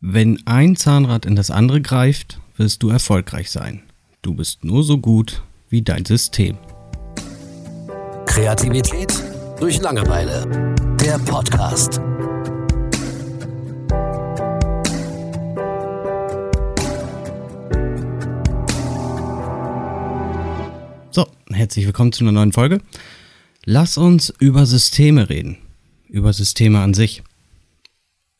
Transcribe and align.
Wenn 0.00 0.40
ein 0.46 0.76
Zahnrad 0.76 1.26
in 1.26 1.34
das 1.34 1.50
andere 1.50 1.80
greift, 1.80 2.38
wirst 2.56 2.84
du 2.84 2.88
erfolgreich 2.88 3.50
sein. 3.50 3.82
Du 4.22 4.32
bist 4.32 4.62
nur 4.62 4.84
so 4.84 4.98
gut 4.98 5.42
wie 5.70 5.82
dein 5.82 6.04
System. 6.04 6.56
Kreativität 8.24 9.12
durch 9.58 9.80
Langeweile. 9.80 10.46
Der 11.00 11.18
Podcast. 11.18 11.94
So, 21.10 21.26
herzlich 21.50 21.86
willkommen 21.86 22.12
zu 22.12 22.22
einer 22.22 22.30
neuen 22.30 22.52
Folge. 22.52 22.80
Lass 23.64 23.98
uns 23.98 24.32
über 24.38 24.64
Systeme 24.64 25.28
reden. 25.28 25.58
Über 26.08 26.32
Systeme 26.32 26.78
an 26.78 26.94
sich. 26.94 27.24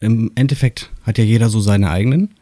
Im 0.00 0.30
Endeffekt 0.34 0.90
hat 1.02 1.18
ja 1.18 1.24
jeder 1.24 1.48
so 1.48 1.60
seine 1.60 1.90
eigenen. 1.90 2.34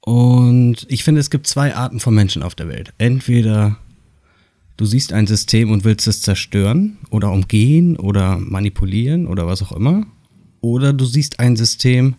Und 0.00 0.86
ich 0.88 1.04
finde, 1.04 1.20
es 1.20 1.30
gibt 1.30 1.46
zwei 1.46 1.74
Arten 1.74 2.00
von 2.00 2.14
Menschen 2.14 2.42
auf 2.42 2.54
der 2.54 2.68
Welt. 2.68 2.92
Entweder 2.98 3.76
du 4.78 4.86
siehst 4.86 5.12
ein 5.12 5.26
System 5.26 5.70
und 5.70 5.84
willst 5.84 6.06
es 6.06 6.22
zerstören 6.22 6.98
oder 7.10 7.30
umgehen 7.30 7.96
oder 7.98 8.38
manipulieren 8.38 9.26
oder 9.26 9.46
was 9.46 9.62
auch 9.62 9.72
immer. 9.72 10.06
Oder 10.62 10.92
du 10.94 11.04
siehst 11.04 11.38
ein 11.40 11.56
System 11.56 12.16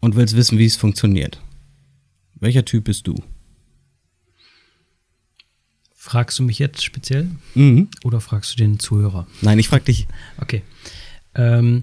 und 0.00 0.14
willst 0.14 0.36
wissen, 0.36 0.58
wie 0.58 0.64
es 0.66 0.76
funktioniert. 0.76 1.40
Welcher 2.36 2.64
Typ 2.64 2.84
bist 2.84 3.06
du? 3.08 3.16
Fragst 5.94 6.38
du 6.38 6.44
mich 6.44 6.58
jetzt 6.60 6.84
speziell 6.84 7.28
Mhm. 7.54 7.88
oder 8.04 8.20
fragst 8.20 8.52
du 8.52 8.56
den 8.56 8.78
Zuhörer? 8.78 9.26
Nein, 9.42 9.58
ich 9.58 9.68
frag 9.68 9.84
dich. 9.84 10.06
Okay. 10.40 10.62
Ähm, 11.34 11.82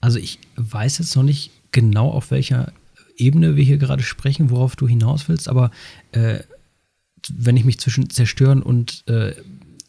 also 0.00 0.18
ich 0.18 0.38
weiß 0.56 0.98
jetzt 0.98 1.16
noch 1.16 1.22
nicht 1.22 1.50
genau, 1.72 2.10
auf 2.10 2.30
welcher 2.30 2.72
Ebene 3.16 3.56
wir 3.56 3.64
hier 3.64 3.78
gerade 3.78 4.02
sprechen, 4.02 4.50
worauf 4.50 4.76
du 4.76 4.86
hinaus 4.86 5.28
willst, 5.28 5.48
aber 5.48 5.70
äh, 6.12 6.40
wenn 7.30 7.56
ich 7.56 7.64
mich 7.64 7.78
zwischen 7.78 8.10
zerstören 8.10 8.62
und 8.62 9.02
äh, 9.08 9.34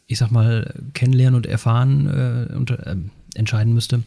ich 0.07 0.17
sag 0.17 0.31
mal 0.31 0.73
kennenlernen 0.93 1.35
und 1.35 1.45
erfahren 1.45 2.07
äh, 2.07 2.53
unter, 2.55 2.87
äh, 2.87 2.95
entscheiden 3.35 3.73
müsste, 3.73 4.03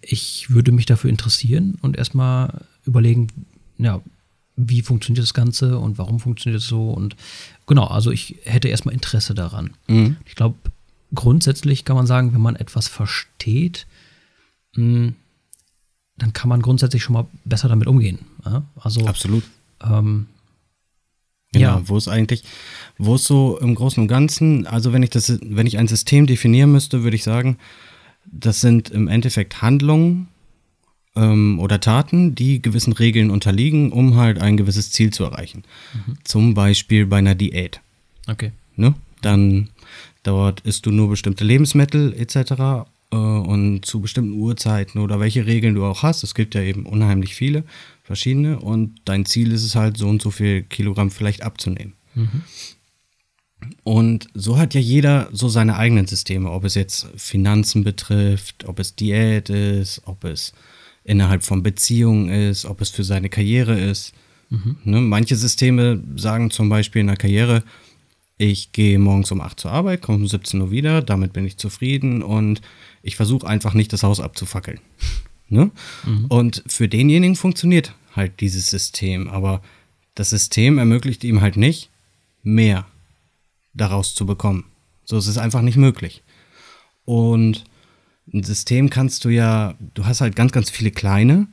ich 0.00 0.50
würde 0.50 0.72
mich 0.72 0.86
dafür 0.86 1.10
interessieren 1.10 1.76
und 1.82 1.96
erstmal 1.96 2.62
überlegen, 2.84 3.28
ja, 3.78 4.00
wie 4.56 4.82
funktioniert 4.82 5.22
das 5.22 5.34
Ganze 5.34 5.78
und 5.78 5.98
warum 5.98 6.20
funktioniert 6.20 6.62
es 6.62 6.68
so 6.68 6.90
und 6.90 7.16
genau, 7.66 7.86
also 7.86 8.10
ich 8.10 8.36
hätte 8.44 8.68
erstmal 8.68 8.94
Interesse 8.94 9.34
daran. 9.34 9.70
Mhm. 9.88 10.16
Ich 10.24 10.36
glaube, 10.36 10.56
grundsätzlich 11.14 11.84
kann 11.84 11.96
man 11.96 12.06
sagen, 12.06 12.32
wenn 12.32 12.40
man 12.40 12.56
etwas 12.56 12.88
versteht, 12.88 13.86
mh, 14.76 15.12
dann 16.16 16.32
kann 16.32 16.48
man 16.48 16.62
grundsätzlich 16.62 17.02
schon 17.02 17.14
mal 17.14 17.26
besser 17.44 17.68
damit 17.68 17.86
umgehen. 17.88 18.18
Ja? 18.44 18.64
Also, 18.80 19.06
Absolut. 19.06 19.44
ähm, 19.82 20.26
Genau, 21.52 21.66
Ja. 21.78 21.82
wo 21.88 21.96
es 21.96 22.08
eigentlich, 22.08 22.42
wo 22.98 23.14
es 23.14 23.24
so 23.24 23.58
im 23.60 23.76
Großen 23.76 24.00
und 24.02 24.08
Ganzen, 24.08 24.66
also 24.66 24.92
wenn 24.92 25.04
ich 25.04 25.10
das, 25.10 25.38
wenn 25.40 25.68
ich 25.68 25.78
ein 25.78 25.86
System 25.86 26.26
definieren 26.26 26.72
müsste, 26.72 27.04
würde 27.04 27.14
ich 27.14 27.22
sagen, 27.22 27.58
das 28.26 28.60
sind 28.60 28.90
im 28.90 29.06
Endeffekt 29.06 29.62
Handlungen 29.62 30.26
ähm, 31.14 31.60
oder 31.60 31.78
Taten, 31.78 32.34
die 32.34 32.60
gewissen 32.60 32.92
Regeln 32.92 33.30
unterliegen, 33.30 33.92
um 33.92 34.16
halt 34.16 34.40
ein 34.40 34.56
gewisses 34.56 34.90
Ziel 34.90 35.12
zu 35.12 35.22
erreichen. 35.22 35.62
Zum 36.24 36.54
Beispiel 36.54 37.06
bei 37.06 37.18
einer 37.18 37.36
Diät. 37.36 37.80
okay. 38.26 38.50
Ne? 38.74 38.94
Dann 39.22 39.68
dort 40.24 40.58
isst 40.62 40.86
du 40.86 40.90
nur 40.90 41.08
bestimmte 41.08 41.44
Lebensmittel 41.44 42.12
etc. 42.14 42.88
Äh, 43.12 43.16
und 43.16 43.84
zu 43.84 44.00
bestimmten 44.00 44.32
Uhrzeiten 44.32 45.00
oder 45.00 45.20
welche 45.20 45.46
Regeln 45.46 45.74
du 45.74 45.84
auch 45.84 46.02
hast. 46.02 46.22
Es 46.22 46.34
gibt 46.34 46.54
ja 46.54 46.62
eben 46.62 46.86
unheimlich 46.86 47.34
viele 47.34 47.64
verschiedene 48.02 48.58
und 48.58 49.00
dein 49.04 49.24
Ziel 49.24 49.52
ist 49.52 49.64
es 49.64 49.74
halt 49.74 49.96
so 49.96 50.08
und 50.08 50.20
so 50.20 50.30
viel 50.30 50.62
Kilogramm 50.62 51.10
vielleicht 51.10 51.42
abzunehmen. 51.42 51.94
Und 53.82 54.28
so 54.34 54.58
hat 54.58 54.74
ja 54.74 54.80
jeder 54.80 55.28
so 55.32 55.48
seine 55.48 55.76
eigenen 55.76 56.06
Systeme, 56.06 56.50
ob 56.50 56.64
es 56.64 56.74
jetzt 56.74 57.08
Finanzen 57.16 57.82
betrifft, 57.82 58.66
ob 58.66 58.78
es 58.78 58.94
Diät 58.94 59.48
ist, 59.48 60.02
ob 60.04 60.24
es 60.24 60.52
innerhalb 61.02 61.42
von 61.42 61.62
Beziehungen 61.62 62.28
ist, 62.28 62.66
ob 62.66 62.80
es 62.80 62.90
für 62.90 63.04
seine 63.04 63.28
Karriere 63.28 63.78
ist. 63.78 64.12
Ne? 64.84 65.00
Manche 65.00 65.36
Systeme 65.36 66.02
sagen 66.16 66.50
zum 66.50 66.68
Beispiel 66.68 67.00
in 67.00 67.06
der 67.06 67.16
Karriere, 67.16 67.64
ich 68.36 68.72
gehe 68.72 68.98
morgens 68.98 69.30
um 69.30 69.40
8 69.40 69.60
zur 69.60 69.72
Arbeit, 69.72 70.02
komme 70.02 70.18
um 70.18 70.26
17 70.26 70.60
Uhr 70.60 70.70
wieder, 70.70 71.02
damit 71.02 71.32
bin 71.32 71.46
ich 71.46 71.56
zufrieden 71.56 72.22
und 72.22 72.60
ich 73.02 73.16
versuche 73.16 73.46
einfach 73.46 73.74
nicht 73.74 73.92
das 73.92 74.02
Haus 74.02 74.20
abzufackeln. 74.20 74.80
Ne? 75.48 75.70
Und 76.30 76.64
für 76.66 76.88
denjenigen 76.88 77.36
funktioniert 77.36 77.94
halt 78.16 78.40
dieses 78.40 78.70
System, 78.70 79.28
aber 79.28 79.62
das 80.14 80.30
System 80.30 80.78
ermöglicht 80.78 81.22
ihm 81.22 81.42
halt 81.42 81.56
nicht, 81.56 81.90
mehr 82.42 82.86
daraus 83.74 84.14
zu 84.14 84.26
bekommen. 84.26 84.64
So 85.04 85.18
ist 85.18 85.26
es 85.26 85.38
einfach 85.38 85.60
nicht 85.60 85.76
möglich. 85.76 86.22
Und 87.04 87.64
ein 88.32 88.42
System 88.42 88.88
kannst 88.88 89.24
du 89.24 89.28
ja, 89.28 89.74
du 89.94 90.06
hast 90.06 90.22
halt 90.22 90.34
ganz, 90.34 90.52
ganz 90.52 90.70
viele 90.70 90.90
kleine 90.90 91.46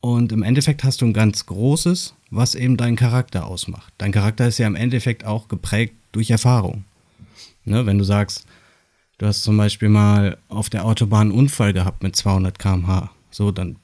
und 0.00 0.32
im 0.32 0.42
Endeffekt 0.42 0.82
hast 0.82 1.00
du 1.00 1.06
ein 1.06 1.12
ganz 1.12 1.46
großes, 1.46 2.14
was 2.30 2.54
eben 2.54 2.76
deinen 2.76 2.96
Charakter 2.96 3.46
ausmacht. 3.46 3.92
Dein 3.98 4.12
Charakter 4.12 4.48
ist 4.48 4.58
ja 4.58 4.66
im 4.66 4.74
Endeffekt 4.74 5.24
auch 5.24 5.46
geprägt 5.46 5.94
durch 6.12 6.30
Erfahrung. 6.30 6.84
Ne, 7.64 7.86
wenn 7.86 7.98
du 7.98 8.04
sagst, 8.04 8.46
du 9.18 9.26
hast 9.26 9.42
zum 9.42 9.56
Beispiel 9.56 9.88
mal 9.88 10.38
auf 10.48 10.68
der 10.68 10.84
Autobahn 10.84 11.28
einen 11.28 11.38
Unfall 11.38 11.72
gehabt 11.72 12.02
mit 12.02 12.16
200 12.16 12.58
km/h, 12.58 13.10
so, 13.30 13.50
dann 13.50 13.76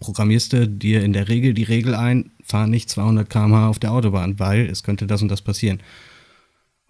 programmierst 0.00 0.52
du 0.52 0.68
dir 0.68 1.04
in 1.04 1.12
der 1.12 1.28
Regel 1.28 1.54
die 1.54 1.64
Regel 1.64 1.94
ein, 1.94 2.30
fahr 2.42 2.66
nicht 2.66 2.88
200 2.88 3.28
km/h 3.28 3.68
auf 3.68 3.78
der 3.78 3.92
Autobahn, 3.92 4.38
weil 4.38 4.66
es 4.66 4.82
könnte 4.82 5.06
das 5.06 5.22
und 5.22 5.28
das 5.28 5.42
passieren. 5.42 5.80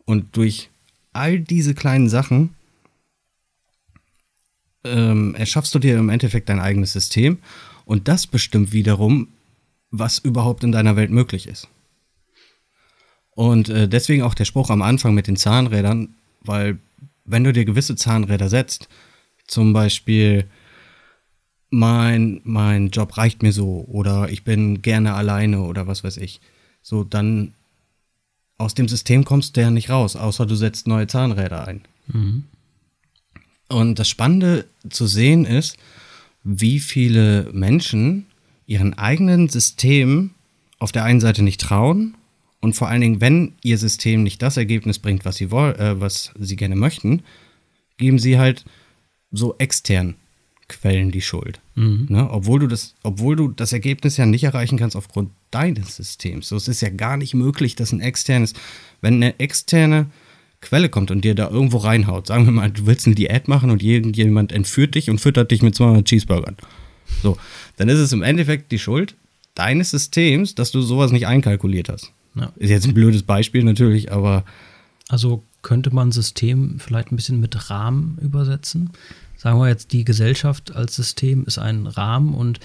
Und 0.04 0.36
durch 0.36 0.70
all 1.12 1.40
diese 1.40 1.74
kleinen 1.74 2.08
Sachen 2.08 2.54
ähm, 4.84 5.34
erschaffst 5.34 5.74
du 5.74 5.78
dir 5.78 5.98
im 5.98 6.08
Endeffekt 6.08 6.48
dein 6.48 6.60
eigenes 6.60 6.92
System 6.92 7.38
und 7.84 8.08
das 8.08 8.26
bestimmt 8.26 8.72
wiederum, 8.72 9.28
was 9.90 10.18
überhaupt 10.18 10.64
in 10.64 10.72
deiner 10.72 10.96
Welt 10.96 11.10
möglich 11.10 11.48
ist. 11.48 11.68
Und 13.40 13.70
äh, 13.70 13.88
deswegen 13.88 14.22
auch 14.22 14.34
der 14.34 14.44
Spruch 14.44 14.68
am 14.68 14.82
Anfang 14.82 15.14
mit 15.14 15.26
den 15.26 15.36
Zahnrädern, 15.36 16.10
weil 16.42 16.78
wenn 17.24 17.42
du 17.42 17.54
dir 17.54 17.64
gewisse 17.64 17.96
Zahnräder 17.96 18.50
setzt, 18.50 18.86
zum 19.46 19.72
Beispiel 19.72 20.44
mein, 21.70 22.42
mein 22.44 22.90
Job 22.90 23.16
reicht 23.16 23.42
mir 23.42 23.52
so 23.52 23.86
oder 23.88 24.28
ich 24.28 24.44
bin 24.44 24.82
gerne 24.82 25.14
alleine 25.14 25.62
oder 25.62 25.86
was 25.86 26.04
weiß 26.04 26.18
ich, 26.18 26.42
so 26.82 27.02
dann 27.02 27.54
aus 28.58 28.74
dem 28.74 28.88
System 28.88 29.24
kommst 29.24 29.56
du 29.56 29.62
ja 29.62 29.70
nicht 29.70 29.88
raus, 29.88 30.16
außer 30.16 30.44
du 30.44 30.54
setzt 30.54 30.86
neue 30.86 31.06
Zahnräder 31.06 31.66
ein. 31.66 31.80
Und 33.70 33.98
das 33.98 34.10
Spannende 34.10 34.66
zu 34.90 35.06
sehen 35.06 35.46
ist, 35.46 35.78
wie 36.44 36.78
viele 36.78 37.48
Menschen 37.54 38.26
ihren 38.66 38.98
eigenen 38.98 39.48
Systemen 39.48 40.34
auf 40.78 40.92
der 40.92 41.04
einen 41.04 41.20
Seite 41.20 41.42
nicht 41.42 41.62
trauen 41.62 42.16
und 42.60 42.74
vor 42.74 42.88
allen 42.88 43.00
Dingen, 43.00 43.20
wenn 43.20 43.54
ihr 43.62 43.78
System 43.78 44.22
nicht 44.22 44.42
das 44.42 44.56
Ergebnis 44.56 44.98
bringt, 44.98 45.24
was 45.24 45.36
sie 45.36 45.50
wollen, 45.50 45.76
äh, 45.76 46.00
was 46.00 46.32
sie 46.38 46.56
gerne 46.56 46.76
möchten, 46.76 47.22
geben 47.96 48.18
sie 48.18 48.38
halt 48.38 48.64
so 49.30 49.54
extern 49.58 50.16
Quellen 50.68 51.10
die 51.10 51.22
Schuld. 51.22 51.60
Ne? 52.08 52.28
Obwohl 52.30 52.60
du 52.60 52.66
das, 52.66 52.94
obwohl 53.02 53.34
du 53.34 53.48
das 53.48 53.72
Ergebnis 53.72 54.16
ja 54.16 54.26
nicht 54.26 54.44
erreichen 54.44 54.78
kannst 54.78 54.94
aufgrund 54.94 55.30
deines 55.50 55.96
Systems. 55.96 56.48
So, 56.48 56.56
es 56.56 56.68
ist 56.68 56.80
ja 56.80 56.90
gar 56.90 57.16
nicht 57.16 57.34
möglich, 57.34 57.74
dass 57.74 57.92
ein 57.92 58.00
externes, 58.00 58.54
wenn 59.00 59.14
eine 59.14 59.38
externe 59.40 60.06
Quelle 60.60 60.88
kommt 60.88 61.10
und 61.10 61.24
dir 61.24 61.34
da 61.34 61.48
irgendwo 61.48 61.78
reinhaut, 61.78 62.26
sagen 62.26 62.44
wir 62.44 62.52
mal, 62.52 62.70
du 62.70 62.86
willst 62.86 63.06
eine 63.06 63.16
Diät 63.16 63.48
machen 63.48 63.70
und 63.70 63.82
irgendjemand 63.82 64.52
entführt 64.52 64.94
dich 64.94 65.10
und 65.10 65.20
füttert 65.20 65.50
dich 65.50 65.62
mit 65.62 65.74
200 65.74 66.04
Cheeseburgern. 66.04 66.56
So, 67.22 67.36
dann 67.76 67.88
ist 67.88 67.98
es 67.98 68.12
im 68.12 68.22
Endeffekt 68.22 68.70
die 68.70 68.78
Schuld 68.78 69.16
deines 69.54 69.90
Systems, 69.90 70.54
dass 70.54 70.70
du 70.70 70.82
sowas 70.82 71.10
nicht 71.10 71.26
einkalkuliert 71.26 71.88
hast. 71.88 72.12
Ja. 72.34 72.52
Ist 72.56 72.70
jetzt 72.70 72.86
ein 72.86 72.94
blödes 72.94 73.22
Beispiel 73.22 73.64
natürlich, 73.64 74.12
aber 74.12 74.44
Also 75.08 75.42
könnte 75.62 75.94
man 75.94 76.12
System 76.12 76.78
vielleicht 76.78 77.10
ein 77.12 77.16
bisschen 77.16 77.40
mit 77.40 77.70
Rahmen 77.70 78.18
übersetzen. 78.22 78.90
Sagen 79.36 79.58
wir 79.58 79.68
jetzt, 79.68 79.92
die 79.92 80.04
Gesellschaft 80.04 80.74
als 80.74 80.94
System 80.94 81.44
ist 81.44 81.58
ein 81.58 81.86
Rahmen 81.86 82.34
und 82.34 82.60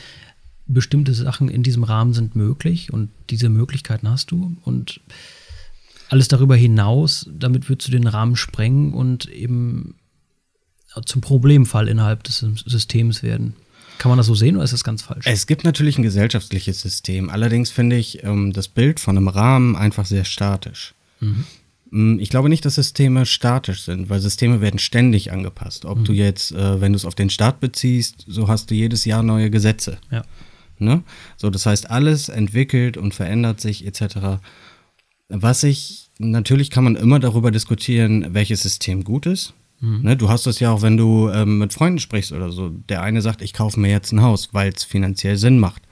bestimmte 0.68 1.14
Sachen 1.14 1.50
in 1.50 1.64
diesem 1.64 1.84
Rahmen 1.84 2.14
sind 2.14 2.36
möglich 2.36 2.92
und 2.94 3.10
diese 3.30 3.50
Möglichkeiten 3.50 4.10
hast 4.10 4.32
du 4.32 4.58
und 4.64 5.00
alles 6.10 6.28
darüber 6.28 6.56
hinaus, 6.56 7.30
damit 7.32 7.70
würdest 7.70 7.88
du 7.88 7.92
den 7.92 8.08
Rahmen 8.08 8.36
sprengen 8.36 8.94
und 8.94 9.28
eben 9.30 9.96
zum 11.06 11.22
Problemfall 11.22 11.88
innerhalb 11.88 12.24
des 12.24 12.46
Systems 12.66 13.24
werden. 13.24 13.56
Kann 13.98 14.10
man 14.10 14.18
das 14.18 14.28
so 14.28 14.36
sehen 14.36 14.56
oder 14.56 14.66
ist 14.66 14.74
das 14.74 14.84
ganz 14.84 15.02
falsch? 15.02 15.26
Es 15.28 15.48
gibt 15.48 15.64
natürlich 15.64 15.98
ein 15.98 16.04
gesellschaftliches 16.04 16.82
System. 16.82 17.30
Allerdings 17.30 17.72
finde 17.72 17.96
ich 17.96 18.24
ähm, 18.24 18.54
das 18.54 18.68
Bild 18.68 19.00
von 19.00 19.18
einem 19.18 19.28
Rahmen 19.28 19.76
einfach 19.76 20.06
sehr 20.06 20.26
statisch. 20.26 20.94
Mm, 21.92 22.20
Ich 22.20 22.30
glaube 22.30 22.50
nicht, 22.50 22.66
dass 22.66 22.76
Systeme 22.76 23.26
statisch 23.26 23.84
sind, 23.84 24.10
weil 24.10 24.20
Systeme 24.20 24.62
werden 24.62 24.80
ständig 24.80 25.32
angepasst. 25.32 25.86
Ob 25.86 26.04
du 26.04 26.14
jetzt, 26.14 26.52
äh, 26.52 26.82
wenn 26.82 26.94
du 26.94 26.98
es 26.98 27.06
auf 27.06 27.16
den 27.16 27.30
Staat 27.30 27.60
beziehst, 27.60 28.26
so 28.28 28.48
hast 28.48 28.70
du 28.70 28.76
jedes 28.76 29.06
Jahr 29.06 29.24
neue 29.24 29.50
Gesetze. 29.50 29.98
Ja. 30.12 30.24
Ne? 30.78 31.04
So, 31.38 31.50
das 31.50 31.66
heißt, 31.66 31.90
alles 31.90 32.28
entwickelt 32.28 32.98
und 32.98 33.14
verändert 33.14 33.62
sich 33.62 33.86
etc. 33.86 34.40
Was 35.30 35.64
ich, 35.64 36.10
natürlich 36.20 36.70
kann 36.70 36.84
man 36.84 36.96
immer 36.96 37.20
darüber 37.20 37.50
diskutieren, 37.50 38.34
welches 38.34 38.62
System 38.62 39.04
gut 39.04 39.26
ist. 39.26 39.54
Mhm. 39.80 40.02
Ne, 40.04 40.18
du 40.18 40.30
hast 40.30 40.46
das 40.46 40.60
ja 40.60 40.72
auch, 40.72 40.82
wenn 40.82 40.98
du 40.98 41.30
ähm, 41.30 41.58
mit 41.58 41.74
Freunden 41.74 42.00
sprichst 42.00 42.32
oder 42.32 42.52
so. 42.52 42.70
Der 42.70 43.02
eine 43.02 43.22
sagt, 43.22 43.42
ich 43.42 43.54
kaufe 43.54 43.80
mir 43.80 43.90
jetzt 43.90 44.12
ein 44.12 44.22
Haus, 44.22 44.50
weil 44.54 44.72
es 44.72 44.84
finanziell 44.84 45.38
Sinn 45.38 45.60
macht. 45.60 45.84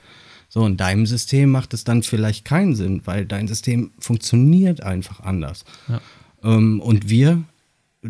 So, 0.49 0.65
in 0.65 0.77
deinem 0.77 1.05
System 1.05 1.49
macht 1.49 1.73
es 1.73 1.83
dann 1.83 2.03
vielleicht 2.03 2.45
keinen 2.45 2.75
Sinn, 2.75 3.01
weil 3.05 3.25
dein 3.25 3.47
System 3.47 3.91
funktioniert 3.99 4.83
einfach 4.83 5.19
anders. 5.21 5.65
Ja. 5.87 6.01
Ähm, 6.43 6.79
und 6.79 7.09
wir 7.09 7.43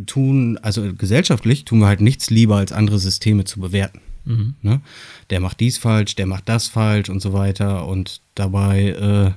tun, 0.06 0.60
also 0.62 0.94
gesellschaftlich 0.94 1.66
tun 1.66 1.80
wir 1.80 1.88
halt 1.88 2.02
nichts 2.02 2.30
lieber, 2.30 2.58
als 2.58 2.72
andere 2.72 3.00
Systeme 3.00 3.46
zu 3.46 3.60
bewerten. 3.60 4.02
Mhm. 4.25 4.56
Ne? 4.62 4.81
Der 5.30 5.40
macht 5.40 5.60
dies 5.60 5.78
falsch, 5.78 6.16
der 6.16 6.25
macht 6.25 6.50
das 6.50 6.68
falsch 6.68 7.10
und 7.10 7.22
so 7.22 7.34
weiter. 7.34 7.88
Und 7.88 8.22
dabei 8.36 8.90
äh, 8.90 9.31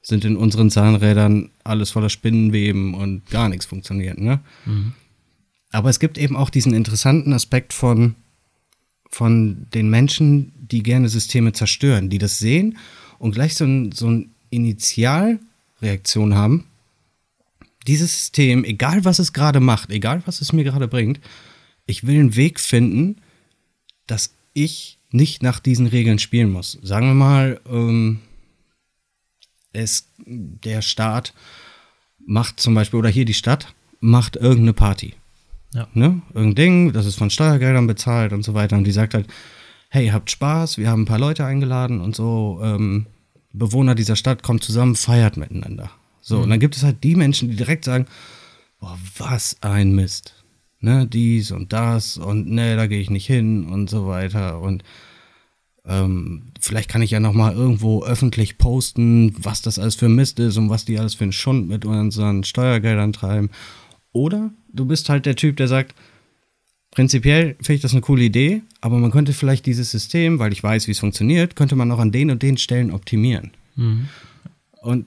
sind 0.00 0.24
in 0.24 0.36
unseren 0.36 0.70
Zahnrädern 0.70 1.50
alles 1.64 1.90
voller 1.90 2.10
Spinnenweben 2.10 2.94
und 2.94 3.28
gar 3.30 3.48
nichts 3.48 3.66
funktioniert. 3.66 4.18
Ne? 4.18 4.40
Mhm. 4.64 4.94
Aber 5.70 5.90
es 5.90 6.00
gibt 6.00 6.18
eben 6.18 6.36
auch 6.36 6.50
diesen 6.50 6.72
interessanten 6.74 7.32
Aspekt 7.32 7.72
von, 7.72 8.14
von 9.10 9.66
den 9.74 9.90
Menschen, 9.90 10.52
die 10.56 10.82
gerne 10.82 11.08
Systeme 11.08 11.52
zerstören, 11.52 12.08
die 12.08 12.18
das 12.18 12.38
sehen 12.38 12.78
und 13.18 13.32
gleich 13.32 13.54
so, 13.54 13.64
ein, 13.64 13.92
so 13.92 14.06
eine 14.06 14.26
Initialreaktion 14.50 16.34
haben. 16.34 16.64
Dieses 17.86 18.12
System, 18.12 18.64
egal 18.64 19.04
was 19.04 19.18
es 19.18 19.32
gerade 19.32 19.60
macht, 19.60 19.90
egal 19.90 20.22
was 20.26 20.40
es 20.40 20.52
mir 20.52 20.64
gerade 20.64 20.88
bringt, 20.88 21.20
ich 21.86 22.06
will 22.06 22.18
einen 22.18 22.36
Weg 22.36 22.60
finden, 22.60 23.16
dass 24.06 24.34
ich 24.52 24.98
nicht 25.10 25.42
nach 25.42 25.58
diesen 25.58 25.86
Regeln 25.86 26.18
spielen 26.18 26.50
muss. 26.50 26.78
Sagen 26.82 27.06
wir 27.06 27.14
mal, 27.14 27.60
ähm, 27.68 28.20
es, 29.72 30.08
der 30.18 30.82
Staat 30.82 31.32
macht 32.18 32.60
zum 32.60 32.74
Beispiel, 32.74 32.98
oder 32.98 33.08
hier 33.08 33.24
die 33.24 33.34
Stadt, 33.34 33.74
macht 34.00 34.36
irgendeine 34.36 34.74
Party. 34.74 35.14
Ja. 35.74 35.88
Ne? 35.92 36.22
Irgendein 36.34 36.54
Ding, 36.54 36.92
das 36.92 37.06
ist 37.06 37.16
von 37.16 37.30
Steuergeldern 37.30 37.86
bezahlt 37.86 38.32
und 38.32 38.42
so 38.42 38.54
weiter. 38.54 38.76
Und 38.76 38.84
die 38.84 38.92
sagt 38.92 39.14
halt, 39.14 39.26
hey, 39.90 40.08
habt 40.08 40.30
Spaß, 40.30 40.78
wir 40.78 40.90
haben 40.90 41.02
ein 41.02 41.06
paar 41.06 41.18
Leute 41.18 41.44
eingeladen 41.44 42.00
und 42.00 42.14
so, 42.14 42.60
ähm, 42.62 43.06
Bewohner 43.52 43.94
dieser 43.94 44.16
Stadt 44.16 44.42
kommt 44.42 44.62
zusammen, 44.62 44.94
feiert 44.94 45.36
miteinander. 45.36 45.90
So, 46.20 46.36
mhm. 46.36 46.42
und 46.44 46.50
dann 46.50 46.60
gibt 46.60 46.76
es 46.76 46.82
halt 46.82 47.02
die 47.04 47.16
Menschen, 47.16 47.50
die 47.50 47.56
direkt 47.56 47.84
sagen, 47.84 48.06
boah, 48.80 48.98
was 49.16 49.56
ein 49.62 49.92
Mist. 49.92 50.34
Ne, 50.80 51.08
dies 51.08 51.50
und 51.50 51.72
das 51.72 52.18
und 52.18 52.50
ne, 52.50 52.76
da 52.76 52.86
gehe 52.86 53.00
ich 53.00 53.10
nicht 53.10 53.26
hin 53.26 53.64
und 53.64 53.90
so 53.90 54.06
weiter. 54.06 54.60
Und 54.60 54.84
ähm, 55.84 56.52
vielleicht 56.60 56.88
kann 56.88 57.02
ich 57.02 57.10
ja 57.10 57.18
nochmal 57.18 57.54
irgendwo 57.54 58.04
öffentlich 58.04 58.58
posten, 58.58 59.34
was 59.42 59.60
das 59.60 59.80
alles 59.80 59.96
für 59.96 60.08
Mist 60.08 60.38
ist 60.38 60.56
und 60.56 60.70
was 60.70 60.84
die 60.84 61.00
alles 61.00 61.14
für 61.14 61.24
einen 61.24 61.32
Schund 61.32 61.68
mit 61.68 61.84
unseren 61.84 62.44
Steuergeldern 62.44 63.12
treiben. 63.12 63.50
Oder 64.12 64.50
du 64.72 64.84
bist 64.86 65.08
halt 65.08 65.26
der 65.26 65.36
Typ, 65.36 65.56
der 65.56 65.68
sagt, 65.68 65.94
prinzipiell 66.90 67.54
finde 67.56 67.74
ich 67.74 67.80
das 67.82 67.92
eine 67.92 68.00
coole 68.00 68.24
Idee, 68.24 68.62
aber 68.80 68.98
man 68.98 69.10
könnte 69.10 69.32
vielleicht 69.32 69.66
dieses 69.66 69.90
System, 69.90 70.38
weil 70.38 70.52
ich 70.52 70.62
weiß, 70.62 70.86
wie 70.86 70.92
es 70.92 70.98
funktioniert, 70.98 71.56
könnte 71.56 71.76
man 71.76 71.90
auch 71.92 71.98
an 71.98 72.12
den 72.12 72.30
und 72.30 72.42
den 72.42 72.56
Stellen 72.56 72.90
optimieren. 72.90 73.52
Mhm. 73.76 74.08
Und 74.82 75.06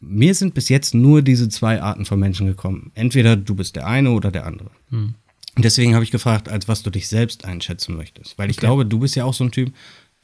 mir 0.00 0.34
sind 0.34 0.54
bis 0.54 0.68
jetzt 0.68 0.94
nur 0.94 1.22
diese 1.22 1.48
zwei 1.48 1.80
Arten 1.80 2.06
von 2.06 2.18
Menschen 2.18 2.46
gekommen. 2.46 2.90
Entweder 2.94 3.36
du 3.36 3.54
bist 3.54 3.76
der 3.76 3.86
eine 3.86 4.10
oder 4.10 4.30
der 4.30 4.46
andere. 4.46 4.70
Mhm. 4.88 5.14
Und 5.56 5.64
deswegen 5.64 5.94
habe 5.94 6.04
ich 6.04 6.10
gefragt, 6.10 6.48
als 6.48 6.68
was 6.68 6.82
du 6.82 6.90
dich 6.90 7.08
selbst 7.08 7.44
einschätzen 7.44 7.96
möchtest. 7.96 8.38
Weil 8.38 8.50
ich 8.50 8.58
okay. 8.58 8.66
glaube, 8.66 8.86
du 8.86 8.98
bist 8.98 9.16
ja 9.16 9.24
auch 9.24 9.34
so 9.34 9.44
ein 9.44 9.50
Typ, 9.50 9.74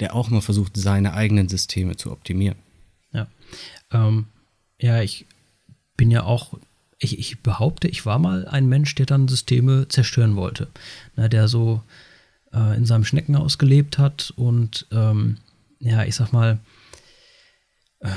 der 0.01 0.15
auch 0.15 0.31
mal 0.31 0.41
versucht, 0.41 0.77
seine 0.77 1.15
eigenen 1.15 1.49
Systeme 1.49 1.97
zu 1.97 2.11
optimieren. 2.11 2.59
Ja. 3.13 3.27
Ähm, 3.93 4.27
ja, 4.81 5.03
ich 5.03 5.27
bin 5.97 6.11
ja 6.11 6.23
auch 6.25 6.59
ich, 6.99 7.19
ich, 7.19 7.43
behaupte, 7.43 7.89
ich 7.89 8.07
war 8.07 8.19
mal 8.19 8.47
ein 8.49 8.69
Mensch, 8.69 8.95
der 8.95 9.07
dann 9.07 9.29
Systeme 9.29 9.89
zerstören 9.89 10.37
wollte. 10.37 10.69
Na, 11.15 11.29
der 11.29 11.49
so 11.49 11.83
äh, 12.53 12.77
in 12.77 12.87
seinem 12.87 13.05
Schneckenhaus 13.05 13.59
gelebt 13.59 13.99
hat 13.99 14.33
und 14.37 14.87
ähm, 14.93 15.37
ja, 15.79 16.05
ich 16.05 16.15
sag 16.17 16.33
mal, 16.33 16.59
äh, 18.01 18.09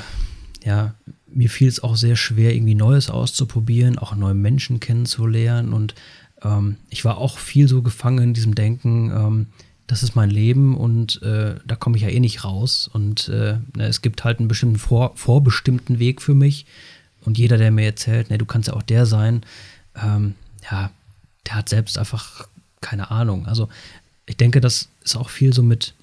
ja, 0.64 0.94
mir 1.26 1.50
fiel 1.50 1.68
es 1.68 1.82
auch 1.82 1.96
sehr 1.96 2.16
schwer, 2.16 2.54
irgendwie 2.54 2.74
Neues 2.74 3.10
auszuprobieren, 3.10 3.98
auch 3.98 4.14
neue 4.14 4.34
Menschen 4.34 4.80
kennenzulernen 4.80 5.72
und 5.72 5.94
ähm, 6.42 6.76
ich 6.88 7.04
war 7.04 7.18
auch 7.18 7.38
viel 7.38 7.68
so 7.68 7.82
gefangen 7.82 8.24
in 8.24 8.34
diesem 8.34 8.54
Denken, 8.54 9.10
ähm, 9.10 9.46
das 9.86 10.02
ist 10.02 10.14
mein 10.14 10.30
Leben 10.30 10.76
und 10.76 11.20
äh, 11.22 11.56
da 11.66 11.76
komme 11.76 11.96
ich 11.96 12.04
ja 12.04 12.08
eh 12.08 12.20
nicht 12.20 12.44
raus 12.44 12.88
und 12.92 13.28
äh, 13.28 13.58
es 13.78 14.02
gibt 14.02 14.24
halt 14.24 14.38
einen 14.38 14.48
bestimmten 14.48 14.78
vor, 14.78 15.12
vorbestimmten 15.16 15.98
Weg 15.98 16.22
für 16.22 16.34
mich 16.34 16.66
und 17.24 17.38
jeder, 17.38 17.56
der 17.58 17.70
mir 17.70 17.84
erzählt, 17.84 18.30
ne, 18.30 18.38
du 18.38 18.46
kannst 18.46 18.68
ja 18.68 18.74
auch 18.74 18.82
der 18.82 19.06
sein, 19.06 19.42
ähm, 20.00 20.34
ja, 20.70 20.90
der 21.46 21.54
hat 21.54 21.68
selbst 21.68 21.98
einfach 21.98 22.46
keine 22.80 23.10
Ahnung. 23.10 23.46
Also 23.46 23.68
ich 24.26 24.36
denke, 24.36 24.60
das 24.60 24.88
ist 25.02 25.16
auch 25.16 25.28
viel 25.28 25.52
so 25.52 25.62
mit, 25.62 25.94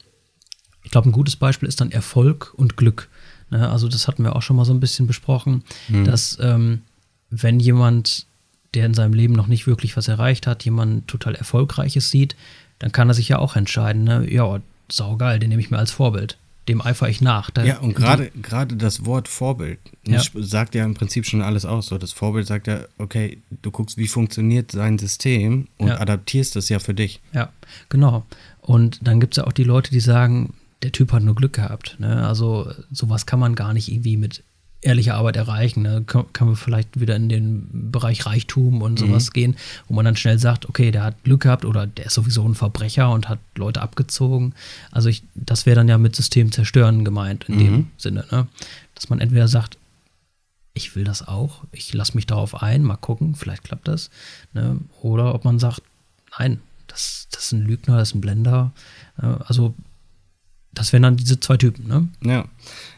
ich 0.84 0.92
glaube, 0.92 1.10
ein 1.10 1.14
gutes 1.14 1.36
Beispiel 1.36 1.68
ist 1.68 1.82
dann 1.82 1.92
Erfolg 1.92 2.54
und 2.56 2.78
Glück. 2.78 3.10
Ne? 3.50 3.70
Also 3.70 3.88
das 3.88 4.08
hatten 4.08 4.24
wir 4.24 4.36
auch 4.36 4.42
schon 4.42 4.56
mal 4.56 4.66
so 4.66 4.74
ein 4.74 4.80
bisschen 4.80 5.08
besprochen, 5.08 5.64
mhm. 5.88 6.06
dass 6.06 6.38
ähm, 6.42 6.82
wenn 7.30 7.60
jemand, 7.60 8.26
der 8.74 8.86
in 8.86 8.94
seinem 8.94 9.14
Leben 9.14 9.34
noch 9.34 9.48
nicht 9.48 9.66
wirklich 9.66 9.98
was 9.98 10.08
erreicht 10.08 10.46
hat, 10.46 10.66
jemand 10.66 11.08
total 11.08 11.36
Erfolgreiches 11.36 12.12
sieht, 12.12 12.36
dann 12.80 12.92
kann 12.92 13.10
er 13.10 13.16
sich 13.16 13.30
ja 13.30 13.40
auch 13.40 13.56
entscheiden, 13.56 14.04
ne? 14.04 14.32
ja, 14.32 14.60
saugeil, 14.90 15.40
den 15.40 15.50
nehme 15.50 15.62
ich 15.62 15.72
mir 15.72 15.80
als 15.80 15.92
Vorbild 15.92 16.38
dem 16.68 16.82
eifere 16.82 17.10
ich 17.10 17.22
nach. 17.22 17.50
Da, 17.50 17.64
ja, 17.64 17.80
und 17.80 17.96
gerade 17.96 18.32
gerade 18.42 18.76
das 18.76 19.06
Wort 19.06 19.28
Vorbild 19.28 19.80
ja. 20.06 20.22
sagt 20.36 20.76
ja 20.76 20.84
im 20.84 20.94
Prinzip 20.94 21.26
schon 21.26 21.42
alles 21.42 21.66
aus. 21.66 21.88
So, 21.88 21.98
das 21.98 22.12
Vorbild 22.12 22.48
sagt 22.48 22.68
ja, 22.68 22.82
okay, 22.98 23.42
du 23.62 23.72
guckst, 23.72 23.98
wie 23.98 24.08
funktioniert 24.08 24.72
sein 24.72 25.00
System 25.00 25.68
und 25.78 25.88
ja. 25.88 26.00
adaptierst 26.00 26.56
das 26.56 26.70
ja 26.70 26.80
für 26.80 26.94
dich. 26.94 27.22
Ja, 27.34 27.50
genau. 27.90 28.26
Und 28.62 29.08
dann 29.08 29.20
gibt 29.20 29.34
es 29.34 29.38
ja 29.38 29.48
auch 29.48 29.54
die 29.54 29.64
Leute, 29.64 29.92
die 29.92 30.00
sagen, 30.00 30.54
der 30.84 30.92
Typ 30.92 31.12
hat 31.12 31.24
nur 31.24 31.36
Glück 31.36 31.54
gehabt. 31.54 31.96
Ne? 32.00 32.28
Also 32.28 32.72
sowas 32.92 33.26
kann 33.26 33.40
man 33.40 33.56
gar 33.56 33.74
nicht 33.74 33.92
irgendwie 33.92 34.18
mit 34.18 34.44
ehrliche 34.82 35.16
Arbeit 35.16 35.36
erreichen. 35.36 35.82
Ne? 35.82 36.04
Kann, 36.06 36.32
kann 36.34 36.48
man 36.48 36.56
vielleicht 36.56 37.00
wieder 37.00 37.16
in 37.16 37.30
den 37.30 37.92
Bereich 37.92 38.26
Reichtum 38.26 38.82
und 38.82 39.00
sowas 39.00 39.28
mhm. 39.28 39.34
gehen, 39.34 39.58
wo 39.88 39.96
man 39.96 40.06
dann 40.06 40.16
schnell 40.16 40.40
sagt, 40.40 40.70
okay, 40.70 40.92
der 40.92 41.04
hat 41.04 41.24
Glück 41.24 41.42
gehabt 41.42 41.66
oder 41.66 41.88
der 41.88 42.08
ist 42.08 42.14
sowieso 42.14 42.48
ein 42.48 42.56
Verbrecher 42.56 43.12
und 43.12 43.30
hat 43.30 43.40
Leute 43.56 43.82
abgezogen. 43.82 44.54
Also 44.92 45.10
ich, 45.10 45.24
das 45.36 45.66
wäre 45.66 45.76
dann 45.76 45.88
ja 45.88 45.98
mit 45.98 46.16
System 46.16 46.52
zerstören 46.52 47.04
gemeint 47.06 47.46
in 47.48 47.56
mhm. 47.56 47.60
dem 47.60 47.88
Sinne, 47.98 48.26
ne? 48.32 48.48
dass 48.96 49.10
man 49.10 49.20
entweder 49.20 49.48
sagt, 49.48 49.78
ich 50.74 50.96
will 50.96 51.04
das 51.04 51.28
auch, 51.28 51.64
ich 51.72 51.92
lasse 51.94 52.14
mich 52.14 52.28
darauf 52.28 52.62
ein, 52.62 52.84
mal 52.84 52.98
gucken, 52.98 53.34
vielleicht 53.34 53.64
klappt 53.64 53.88
das. 53.88 54.12
Ne? 54.54 54.80
Oder 55.02 55.34
ob 55.34 55.44
man 55.44 55.58
sagt, 55.58 55.82
nein, 56.38 56.60
das, 56.86 57.28
das 57.32 57.46
ist 57.46 57.52
ein 57.54 57.62
Lügner, 57.62 57.98
das 57.98 58.10
ist 58.10 58.16
ein 58.16 58.22
Blender. 58.22 58.72
Also 59.18 59.74
das 60.78 60.94
wären 60.94 61.04
dann 61.04 61.18
diese 61.18 61.40
zwei 61.40 61.58
Typen, 61.58 61.88
ne? 61.88 62.08
Ja, 62.24 62.46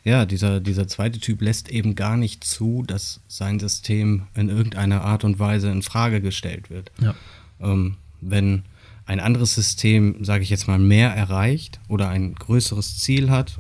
ja 0.04 0.26
dieser, 0.26 0.60
dieser 0.60 0.88
zweite 0.90 1.20
Typ 1.20 1.42
lässt 1.42 1.70
eben 1.70 1.96
gar 1.96 2.18
nicht 2.18 2.44
zu, 2.44 2.84
dass 2.86 3.22
sein 3.30 3.58
System 3.60 4.24
in 4.36 4.50
irgendeiner 4.50 5.02
Art 5.02 5.24
und 5.24 5.40
Weise 5.40 5.70
in 5.72 5.82
Frage 5.82 6.20
gestellt 6.20 6.70
wird. 6.70 6.92
Ja. 7.00 7.16
Ähm, 7.62 7.96
wenn 8.20 8.64
ein 9.06 9.22
anderes 9.22 9.56
System, 9.56 10.26
sage 10.26 10.44
ich 10.44 10.50
jetzt 10.50 10.68
mal, 10.68 10.78
mehr 10.78 11.12
erreicht 11.12 11.80
oder 11.88 12.10
ein 12.10 12.36
größeres 12.36 12.98
Ziel 12.98 13.30
hat, 13.30 13.60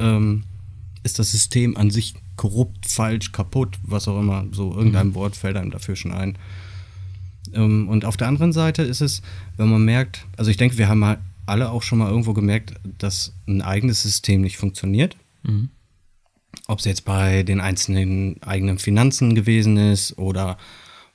ähm, 0.00 0.42
ist 1.04 1.20
das 1.20 1.30
System 1.30 1.76
an 1.76 1.90
sich 1.90 2.14
korrupt, 2.34 2.86
falsch, 2.86 3.30
kaputt, 3.30 3.78
was 3.82 4.08
auch 4.08 4.18
immer. 4.18 4.46
So 4.50 4.74
irgendein 4.74 5.08
mhm. 5.08 5.14
Wort 5.14 5.36
fällt 5.36 5.56
einem 5.56 5.70
dafür 5.70 5.94
schon 5.94 6.10
ein. 6.12 6.36
Ähm, 7.54 7.88
und 7.88 8.04
auf 8.04 8.16
der 8.16 8.26
anderen 8.26 8.52
Seite 8.52 8.82
ist 8.82 9.00
es, 9.00 9.22
wenn 9.56 9.68
man 9.68 9.84
merkt, 9.84 10.26
also 10.36 10.50
ich 10.50 10.56
denke, 10.56 10.76
wir 10.76 10.88
haben 10.88 10.98
mal 10.98 11.18
alle 11.46 11.70
auch 11.70 11.82
schon 11.82 11.98
mal 11.98 12.10
irgendwo 12.10 12.32
gemerkt, 12.32 12.74
dass 12.98 13.34
ein 13.46 13.62
eigenes 13.62 14.02
System 14.02 14.40
nicht 14.40 14.56
funktioniert. 14.56 15.16
Mhm. 15.42 15.70
Ob 16.68 16.78
es 16.78 16.84
jetzt 16.84 17.04
bei 17.04 17.42
den 17.42 17.60
einzelnen 17.60 18.42
eigenen 18.42 18.78
Finanzen 18.78 19.34
gewesen 19.34 19.76
ist 19.76 20.18
oder 20.18 20.56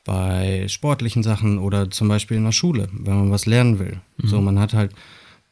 bei 0.03 0.67
sportlichen 0.67 1.23
Sachen 1.23 1.59
oder 1.59 1.89
zum 1.91 2.07
Beispiel 2.07 2.37
in 2.37 2.43
der 2.43 2.51
Schule, 2.51 2.89
wenn 2.91 3.15
man 3.15 3.31
was 3.31 3.45
lernen 3.45 3.79
will. 3.79 4.01
Mhm. 4.17 4.27
So, 4.27 4.41
man 4.41 4.59
hat 4.59 4.73
halt, 4.73 4.93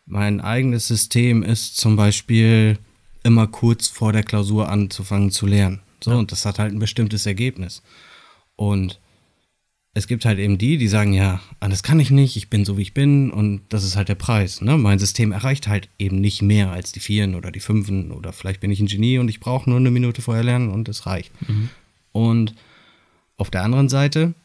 mein 0.06 0.42
eigenes 0.42 0.88
System 0.88 1.44
ist 1.44 1.78
zum 1.78 1.96
Beispiel 1.96 2.78
immer 3.24 3.48
kurz 3.48 3.88
vor 3.88 4.14
der 4.14 4.24
Klausur 4.24 4.70
anzufangen 4.70 5.32
zu 5.32 5.46
lernen. 5.46 5.82
So, 6.04 6.12
ja. 6.12 6.18
und 6.18 6.32
das 6.32 6.46
hat 6.46 6.60
halt 6.60 6.74
ein 6.74 6.80
bestimmtes 6.80 7.26
Ergebnis. 7.26 7.82
Und 8.56 9.00
es 9.98 10.06
gibt 10.06 10.26
halt 10.26 10.38
eben 10.38 10.60
die, 10.60 10.78
die 10.78 10.88
sagen, 10.88 11.12
ja, 11.12 11.42
anders 11.60 11.82
kann 11.82 12.00
ich 12.00 12.12
nicht, 12.12 12.38
ich 12.38 12.52
bin 12.52 12.66
so 12.66 12.78
wie 12.78 12.84
ich 12.84 12.94
bin 12.94 13.32
und 13.32 13.62
das 13.70 13.84
ist 13.84 13.96
halt 13.96 14.10
der 14.10 14.16
Preis. 14.16 14.62
Ne? 14.62 14.78
Mein 14.78 15.00
System 15.00 15.32
erreicht 15.32 15.68
halt 15.68 15.90
eben 15.98 16.22
nicht 16.22 16.44
mehr 16.44 16.72
als 16.72 16.92
die 16.92 17.00
Vieren 17.00 17.34
oder 17.34 17.50
die 17.50 17.60
Fünfen 17.60 18.12
oder 18.12 18.32
vielleicht 18.32 18.60
bin 18.60 18.70
ich 18.70 18.80
ein 18.80 18.86
Genie 18.86 19.18
und 19.18 19.28
ich 19.28 19.40
brauche 19.40 19.68
nur 19.68 19.80
eine 19.80 19.90
Minute 19.90 20.22
vorher 20.22 20.44
lernen 20.44 20.70
und 20.70 20.88
es 20.88 21.08
reicht. 21.08 21.32
Mhm. 21.50 21.70
Und 22.12 22.54
auf 23.38 23.50
der 23.50 23.64
anderen 23.64 23.90
Seite 23.90 24.36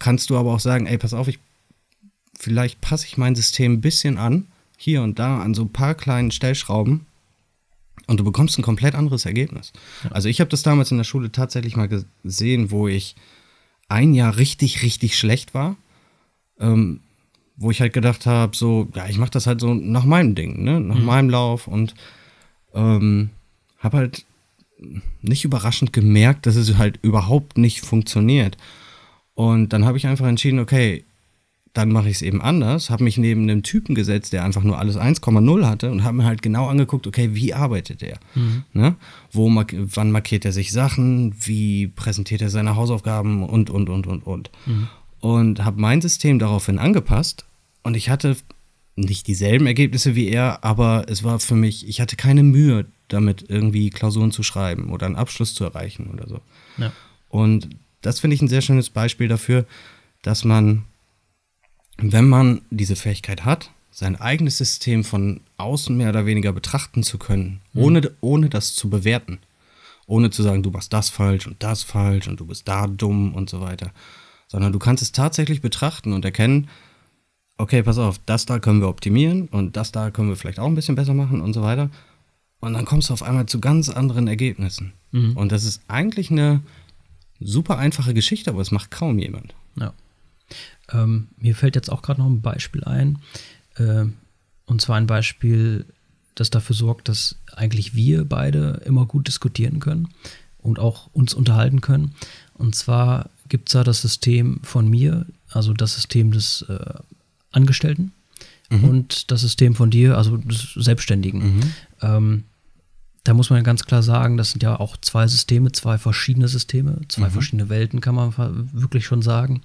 kannst 0.00 0.30
du 0.30 0.36
aber 0.36 0.52
auch 0.52 0.60
sagen, 0.60 0.86
ey, 0.86 0.98
pass 0.98 1.14
auf, 1.14 1.28
ich, 1.28 1.38
vielleicht 2.36 2.80
passe 2.80 3.06
ich 3.06 3.16
mein 3.16 3.36
System 3.36 3.74
ein 3.74 3.80
bisschen 3.80 4.18
an, 4.18 4.48
hier 4.76 5.02
und 5.02 5.20
da 5.20 5.40
an 5.40 5.54
so 5.54 5.62
ein 5.62 5.72
paar 5.72 5.94
kleinen 5.94 6.32
Stellschrauben 6.32 7.06
und 8.08 8.18
du 8.18 8.24
bekommst 8.24 8.58
ein 8.58 8.62
komplett 8.62 8.96
anderes 8.96 9.26
Ergebnis. 9.26 9.72
Ja. 10.02 10.10
Also 10.10 10.28
ich 10.28 10.40
habe 10.40 10.50
das 10.50 10.64
damals 10.64 10.90
in 10.90 10.96
der 10.96 11.04
Schule 11.04 11.30
tatsächlich 11.30 11.76
mal 11.76 11.88
gesehen, 12.24 12.72
wo 12.72 12.88
ich 12.88 13.14
ein 13.90 14.14
Jahr 14.14 14.36
richtig, 14.36 14.82
richtig 14.82 15.18
schlecht 15.18 15.54
war, 15.54 15.76
ähm, 16.58 17.00
wo 17.56 17.70
ich 17.70 17.80
halt 17.80 17.92
gedacht 17.92 18.26
habe, 18.26 18.56
so, 18.56 18.88
ja, 18.94 19.08
ich 19.08 19.18
mache 19.18 19.30
das 19.30 19.46
halt 19.46 19.60
so 19.60 19.74
nach 19.74 20.04
meinem 20.04 20.34
Ding, 20.34 20.62
ne? 20.62 20.80
nach 20.80 20.96
mhm. 20.96 21.04
meinem 21.04 21.30
Lauf 21.30 21.66
und 21.66 21.94
ähm, 22.74 23.30
habe 23.78 23.98
halt 23.98 24.24
nicht 25.20 25.44
überraschend 25.44 25.92
gemerkt, 25.92 26.46
dass 26.46 26.56
es 26.56 26.78
halt 26.78 26.98
überhaupt 27.02 27.58
nicht 27.58 27.80
funktioniert. 27.80 28.56
Und 29.34 29.72
dann 29.72 29.84
habe 29.84 29.98
ich 29.98 30.06
einfach 30.06 30.26
entschieden, 30.26 30.58
okay, 30.58 31.04
dann 31.72 31.92
mache 31.92 32.08
ich 32.08 32.16
es 32.16 32.22
eben 32.22 32.42
anders, 32.42 32.90
habe 32.90 33.04
mich 33.04 33.16
neben 33.16 33.42
einem 33.42 33.62
Typen 33.62 33.94
gesetzt, 33.94 34.32
der 34.32 34.44
einfach 34.44 34.64
nur 34.64 34.78
alles 34.78 34.96
1,0 34.96 35.66
hatte 35.66 35.90
und 35.90 36.02
habe 36.02 36.16
mir 36.16 36.24
halt 36.24 36.42
genau 36.42 36.66
angeguckt, 36.66 37.06
okay, 37.06 37.30
wie 37.34 37.54
arbeitet 37.54 38.02
er? 38.02 38.18
Mhm. 38.34 38.64
Ne? 38.72 38.96
Wo, 39.30 39.48
wann 39.48 40.10
markiert 40.10 40.44
er 40.44 40.52
sich 40.52 40.72
Sachen? 40.72 41.34
Wie 41.38 41.86
präsentiert 41.86 42.42
er 42.42 42.50
seine 42.50 42.74
Hausaufgaben? 42.74 43.44
Und, 43.44 43.70
und, 43.70 43.88
und, 43.88 44.08
und, 44.08 44.26
und. 44.26 44.50
Mhm. 44.66 44.88
Und 45.20 45.64
habe 45.64 45.80
mein 45.80 46.00
System 46.00 46.38
daraufhin 46.38 46.78
angepasst 46.78 47.44
und 47.82 47.96
ich 47.96 48.10
hatte 48.10 48.36
nicht 48.96 49.28
dieselben 49.28 49.66
Ergebnisse 49.66 50.14
wie 50.16 50.28
er, 50.28 50.64
aber 50.64 51.04
es 51.08 51.22
war 51.22 51.38
für 51.38 51.54
mich, 51.54 51.88
ich 51.88 52.00
hatte 52.00 52.16
keine 52.16 52.42
Mühe 52.42 52.86
damit, 53.08 53.44
irgendwie 53.48 53.90
Klausuren 53.90 54.32
zu 54.32 54.42
schreiben 54.42 54.90
oder 54.90 55.06
einen 55.06 55.16
Abschluss 55.16 55.54
zu 55.54 55.64
erreichen 55.64 56.10
oder 56.12 56.26
so. 56.28 56.40
Ja. 56.78 56.92
Und 57.28 57.68
das 58.02 58.18
finde 58.18 58.34
ich 58.34 58.42
ein 58.42 58.48
sehr 58.48 58.60
schönes 58.60 58.90
Beispiel 58.90 59.28
dafür, 59.28 59.66
dass 60.22 60.44
man 60.44 60.84
wenn 62.02 62.28
man 62.28 62.62
diese 62.70 62.96
Fähigkeit 62.96 63.44
hat, 63.44 63.70
sein 63.90 64.16
eigenes 64.16 64.58
System 64.58 65.04
von 65.04 65.40
außen 65.56 65.96
mehr 65.96 66.10
oder 66.10 66.26
weniger 66.26 66.52
betrachten 66.52 67.02
zu 67.02 67.18
können, 67.18 67.60
mhm. 67.72 67.82
ohne, 67.82 68.10
ohne 68.20 68.48
das 68.48 68.74
zu 68.74 68.88
bewerten, 68.88 69.38
ohne 70.06 70.30
zu 70.30 70.42
sagen, 70.42 70.62
du 70.62 70.70
machst 70.70 70.92
das 70.92 71.10
falsch 71.10 71.46
und 71.46 71.62
das 71.62 71.82
falsch 71.82 72.28
und 72.28 72.40
du 72.40 72.46
bist 72.46 72.66
da 72.68 72.86
dumm 72.86 73.34
und 73.34 73.50
so 73.50 73.60
weiter, 73.60 73.90
sondern 74.48 74.72
du 74.72 74.78
kannst 74.78 75.02
es 75.02 75.12
tatsächlich 75.12 75.60
betrachten 75.60 76.12
und 76.12 76.24
erkennen, 76.24 76.68
okay, 77.58 77.82
pass 77.82 77.98
auf, 77.98 78.18
das 78.26 78.46
da 78.46 78.58
können 78.58 78.80
wir 78.80 78.88
optimieren 78.88 79.48
und 79.48 79.76
das 79.76 79.92
da 79.92 80.10
können 80.10 80.28
wir 80.28 80.36
vielleicht 80.36 80.58
auch 80.58 80.66
ein 80.66 80.74
bisschen 80.74 80.94
besser 80.94 81.14
machen 81.14 81.40
und 81.40 81.52
so 81.52 81.62
weiter. 81.62 81.90
Und 82.60 82.74
dann 82.74 82.84
kommst 82.84 83.08
du 83.08 83.14
auf 83.14 83.22
einmal 83.22 83.46
zu 83.46 83.60
ganz 83.60 83.88
anderen 83.88 84.28
Ergebnissen. 84.28 84.92
Mhm. 85.12 85.36
Und 85.36 85.50
das 85.50 85.64
ist 85.64 85.82
eigentlich 85.88 86.30
eine 86.30 86.60
super 87.40 87.78
einfache 87.78 88.14
Geschichte, 88.14 88.50
aber 88.50 88.60
es 88.60 88.70
macht 88.70 88.90
kaum 88.90 89.18
jemand. 89.18 89.54
Ja. 89.76 89.92
Ähm, 90.92 91.28
mir 91.36 91.54
fällt 91.54 91.76
jetzt 91.76 91.90
auch 91.90 92.02
gerade 92.02 92.20
noch 92.20 92.28
ein 92.28 92.42
Beispiel 92.42 92.84
ein. 92.84 93.18
Äh, 93.76 94.06
und 94.66 94.80
zwar 94.80 94.96
ein 94.96 95.06
Beispiel, 95.06 95.84
das 96.34 96.50
dafür 96.50 96.76
sorgt, 96.76 97.08
dass 97.08 97.36
eigentlich 97.54 97.94
wir 97.94 98.24
beide 98.24 98.82
immer 98.84 99.06
gut 99.06 99.26
diskutieren 99.26 99.80
können 99.80 100.08
und 100.58 100.78
auch 100.78 101.08
uns 101.12 101.34
unterhalten 101.34 101.80
können. 101.80 102.14
Und 102.54 102.74
zwar 102.74 103.30
gibt 103.48 103.68
es 103.68 103.72
da 103.72 103.84
das 103.84 104.00
System 104.00 104.60
von 104.62 104.88
mir, 104.88 105.26
also 105.50 105.72
das 105.72 105.94
System 105.94 106.30
des 106.30 106.62
äh, 106.68 106.78
Angestellten 107.50 108.12
mhm. 108.70 108.84
und 108.84 109.30
das 109.30 109.40
System 109.40 109.74
von 109.74 109.90
dir, 109.90 110.16
also 110.16 110.36
des 110.36 110.74
Selbstständigen. 110.74 111.56
Mhm. 111.56 111.62
Ähm, 112.00 112.44
da 113.24 113.34
muss 113.34 113.50
man 113.50 113.58
ja 113.58 113.62
ganz 113.62 113.84
klar 113.84 114.02
sagen, 114.02 114.36
das 114.36 114.52
sind 114.52 114.62
ja 114.62 114.80
auch 114.80 114.96
zwei 114.96 115.26
Systeme, 115.26 115.72
zwei 115.72 115.98
verschiedene 115.98 116.48
Systeme, 116.48 117.00
zwei 117.08 117.28
mhm. 117.28 117.32
verschiedene 117.32 117.68
Welten, 117.68 118.00
kann 118.00 118.14
man 118.14 118.32
wirklich 118.72 119.04
schon 119.04 119.20
sagen. 119.20 119.62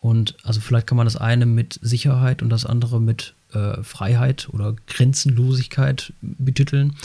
Und 0.00 0.36
also 0.44 0.60
vielleicht 0.60 0.86
kann 0.86 0.96
man 0.96 1.06
das 1.06 1.16
eine 1.16 1.46
mit 1.46 1.78
Sicherheit 1.82 2.42
und 2.42 2.48
das 2.48 2.64
andere 2.64 3.00
mit 3.00 3.34
äh, 3.52 3.82
Freiheit 3.82 4.48
oder 4.50 4.74
Grenzenlosigkeit 4.86 6.12
betiteln. 6.22 6.96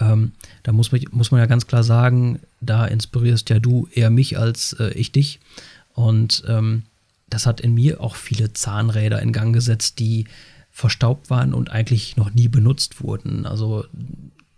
Ähm, 0.00 0.32
da 0.64 0.72
muss 0.72 0.90
man, 0.90 1.00
muss 1.12 1.30
man 1.30 1.40
ja 1.40 1.46
ganz 1.46 1.66
klar 1.66 1.84
sagen, 1.84 2.40
da 2.60 2.86
inspirierst 2.86 3.50
ja 3.50 3.60
du 3.60 3.88
eher 3.94 4.10
mich 4.10 4.36
als 4.36 4.72
äh, 4.74 4.90
ich 4.94 5.12
dich. 5.12 5.38
Und 5.94 6.42
ähm, 6.48 6.82
das 7.28 7.46
hat 7.46 7.60
in 7.60 7.74
mir 7.74 8.00
auch 8.00 8.16
viele 8.16 8.52
Zahnräder 8.52 9.22
in 9.22 9.32
Gang 9.32 9.54
gesetzt, 9.54 10.00
die 10.00 10.24
verstaubt 10.72 11.30
waren 11.30 11.54
und 11.54 11.70
eigentlich 11.70 12.16
noch 12.16 12.32
nie 12.34 12.48
benutzt 12.48 13.00
wurden. 13.00 13.46
Also 13.46 13.84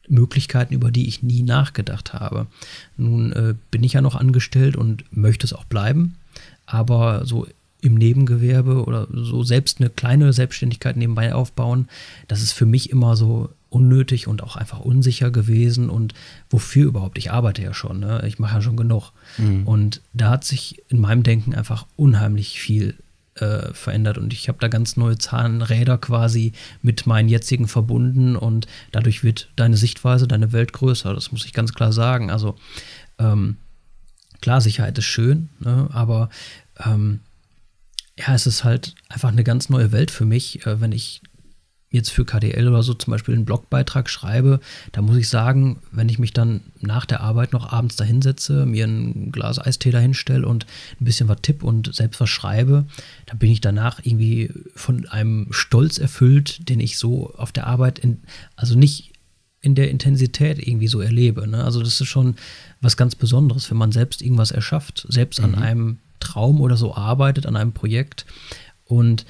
Möglichkeiten, 0.08 0.74
über 0.74 0.90
die 0.90 1.08
ich 1.08 1.22
nie 1.22 1.42
nachgedacht 1.42 2.14
habe. 2.14 2.46
Nun 2.96 3.32
äh, 3.32 3.54
bin 3.70 3.82
ich 3.82 3.94
ja 3.94 4.00
noch 4.00 4.14
angestellt 4.14 4.76
und 4.76 5.04
möchte 5.10 5.46
es 5.46 5.52
auch 5.52 5.64
bleiben, 5.64 6.16
aber 6.66 7.26
so 7.26 7.46
im 7.82 7.96
Nebengewerbe 7.96 8.84
oder 8.84 9.08
so 9.12 9.42
selbst 9.42 9.80
eine 9.80 9.90
kleine 9.90 10.32
Selbstständigkeit 10.32 10.96
nebenbei 10.96 11.34
aufbauen, 11.34 11.88
das 12.28 12.42
ist 12.42 12.52
für 12.52 12.64
mich 12.64 12.90
immer 12.90 13.16
so 13.16 13.50
unnötig 13.68 14.28
und 14.28 14.42
auch 14.42 14.56
einfach 14.56 14.80
unsicher 14.80 15.30
gewesen 15.30 15.90
und 15.90 16.14
wofür 16.48 16.86
überhaupt? 16.86 17.18
Ich 17.18 17.32
arbeite 17.32 17.62
ja 17.62 17.74
schon, 17.74 18.00
ne? 18.00 18.22
ich 18.26 18.38
mache 18.38 18.56
ja 18.56 18.62
schon 18.62 18.76
genug. 18.76 19.12
Mhm. 19.38 19.66
Und 19.66 20.00
da 20.12 20.30
hat 20.30 20.44
sich 20.44 20.82
in 20.88 21.00
meinem 21.00 21.22
Denken 21.22 21.54
einfach 21.54 21.86
unheimlich 21.96 22.60
viel 22.60 22.94
äh, 23.34 23.72
verändert 23.72 24.18
und 24.18 24.32
ich 24.32 24.48
habe 24.48 24.58
da 24.60 24.68
ganz 24.68 24.96
neue 24.96 25.16
Zahnräder 25.18 25.98
quasi 25.98 26.52
mit 26.82 27.06
meinen 27.06 27.28
jetzigen 27.28 27.66
verbunden 27.66 28.36
und 28.36 28.66
dadurch 28.92 29.24
wird 29.24 29.50
deine 29.56 29.76
Sichtweise, 29.76 30.28
deine 30.28 30.52
Welt 30.52 30.72
größer, 30.72 31.14
das 31.14 31.32
muss 31.32 31.46
ich 31.46 31.54
ganz 31.54 31.72
klar 31.72 31.92
sagen. 31.92 32.30
Also 32.30 32.56
ähm, 33.18 33.56
klar, 34.42 34.60
Sicherheit 34.60 34.98
ist 34.98 35.06
schön, 35.06 35.48
ne? 35.60 35.88
aber 35.92 36.28
ähm, 36.84 37.20
ja, 38.18 38.34
es 38.34 38.46
ist 38.46 38.64
halt 38.64 38.94
einfach 39.08 39.30
eine 39.30 39.44
ganz 39.44 39.68
neue 39.68 39.92
Welt 39.92 40.10
für 40.10 40.24
mich, 40.24 40.66
äh, 40.66 40.80
wenn 40.80 40.92
ich 40.92 41.22
jetzt 41.92 42.10
für 42.10 42.24
KDL 42.24 42.68
oder 42.68 42.82
so 42.82 42.94
zum 42.94 43.10
Beispiel 43.10 43.34
einen 43.34 43.44
Blogbeitrag 43.44 44.08
schreibe, 44.08 44.60
da 44.92 45.02
muss 45.02 45.18
ich 45.18 45.28
sagen, 45.28 45.78
wenn 45.92 46.08
ich 46.08 46.18
mich 46.18 46.32
dann 46.32 46.62
nach 46.80 47.04
der 47.04 47.20
Arbeit 47.20 47.52
noch 47.52 47.70
abends 47.70 47.96
dahinsetze, 47.96 48.64
mir 48.64 48.86
ein 48.86 49.30
Glas 49.30 49.58
Eistee 49.58 49.90
dahinstelle 49.90 50.48
und 50.48 50.66
ein 51.00 51.04
bisschen 51.04 51.28
was 51.28 51.42
tipp 51.42 51.62
und 51.62 51.94
selbst 51.94 52.18
was 52.18 52.30
schreibe, 52.30 52.86
dann 53.26 53.38
bin 53.38 53.50
ich 53.50 53.60
danach 53.60 54.00
irgendwie 54.02 54.50
von 54.74 55.06
einem 55.08 55.48
Stolz 55.50 55.98
erfüllt, 55.98 56.68
den 56.70 56.80
ich 56.80 56.96
so 56.96 57.34
auf 57.36 57.52
der 57.52 57.66
Arbeit, 57.66 57.98
in, 57.98 58.22
also 58.56 58.76
nicht 58.76 59.12
in 59.60 59.74
der 59.74 59.90
Intensität 59.90 60.66
irgendwie 60.66 60.88
so 60.88 61.00
erlebe. 61.00 61.46
Ne? 61.46 61.62
Also 61.62 61.80
das 61.82 62.00
ist 62.00 62.08
schon 62.08 62.36
was 62.80 62.96
ganz 62.96 63.14
Besonderes, 63.14 63.70
wenn 63.70 63.78
man 63.78 63.92
selbst 63.92 64.22
irgendwas 64.22 64.50
erschafft, 64.50 65.06
selbst 65.08 65.38
mhm. 65.40 65.44
an 65.44 65.54
einem 65.56 65.98
Traum 66.22 66.60
oder 66.60 66.76
so 66.76 66.94
arbeitet, 66.94 67.46
an 67.46 67.56
einem 67.56 67.72
Projekt. 67.72 68.24
Und 68.84 69.26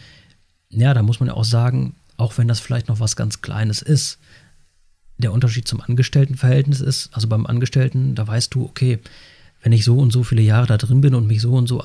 ja, 0.70 0.94
da 0.94 1.02
muss 1.02 1.20
man 1.20 1.28
ja 1.28 1.34
auch 1.34 1.44
sagen, 1.44 1.96
auch 2.16 2.38
wenn 2.38 2.48
das 2.48 2.60
vielleicht 2.60 2.88
noch 2.88 3.00
was 3.00 3.16
ganz 3.16 3.42
Kleines 3.42 3.82
ist, 3.82 4.18
der 5.18 5.32
Unterschied 5.32 5.68
zum 5.68 5.80
Angestelltenverhältnis 5.80 6.80
ist, 6.80 7.10
also 7.12 7.28
beim 7.28 7.46
Angestellten, 7.46 8.14
da 8.14 8.26
weißt 8.26 8.54
du, 8.54 8.64
okay, 8.64 8.98
wenn 9.62 9.72
ich 9.72 9.84
so 9.84 9.96
und 9.98 10.12
so 10.12 10.24
viele 10.24 10.42
Jahre 10.42 10.66
da 10.66 10.76
drin 10.76 11.00
bin 11.00 11.14
und 11.14 11.26
mich 11.26 11.40
so 11.40 11.52
und 11.52 11.68
so 11.68 11.82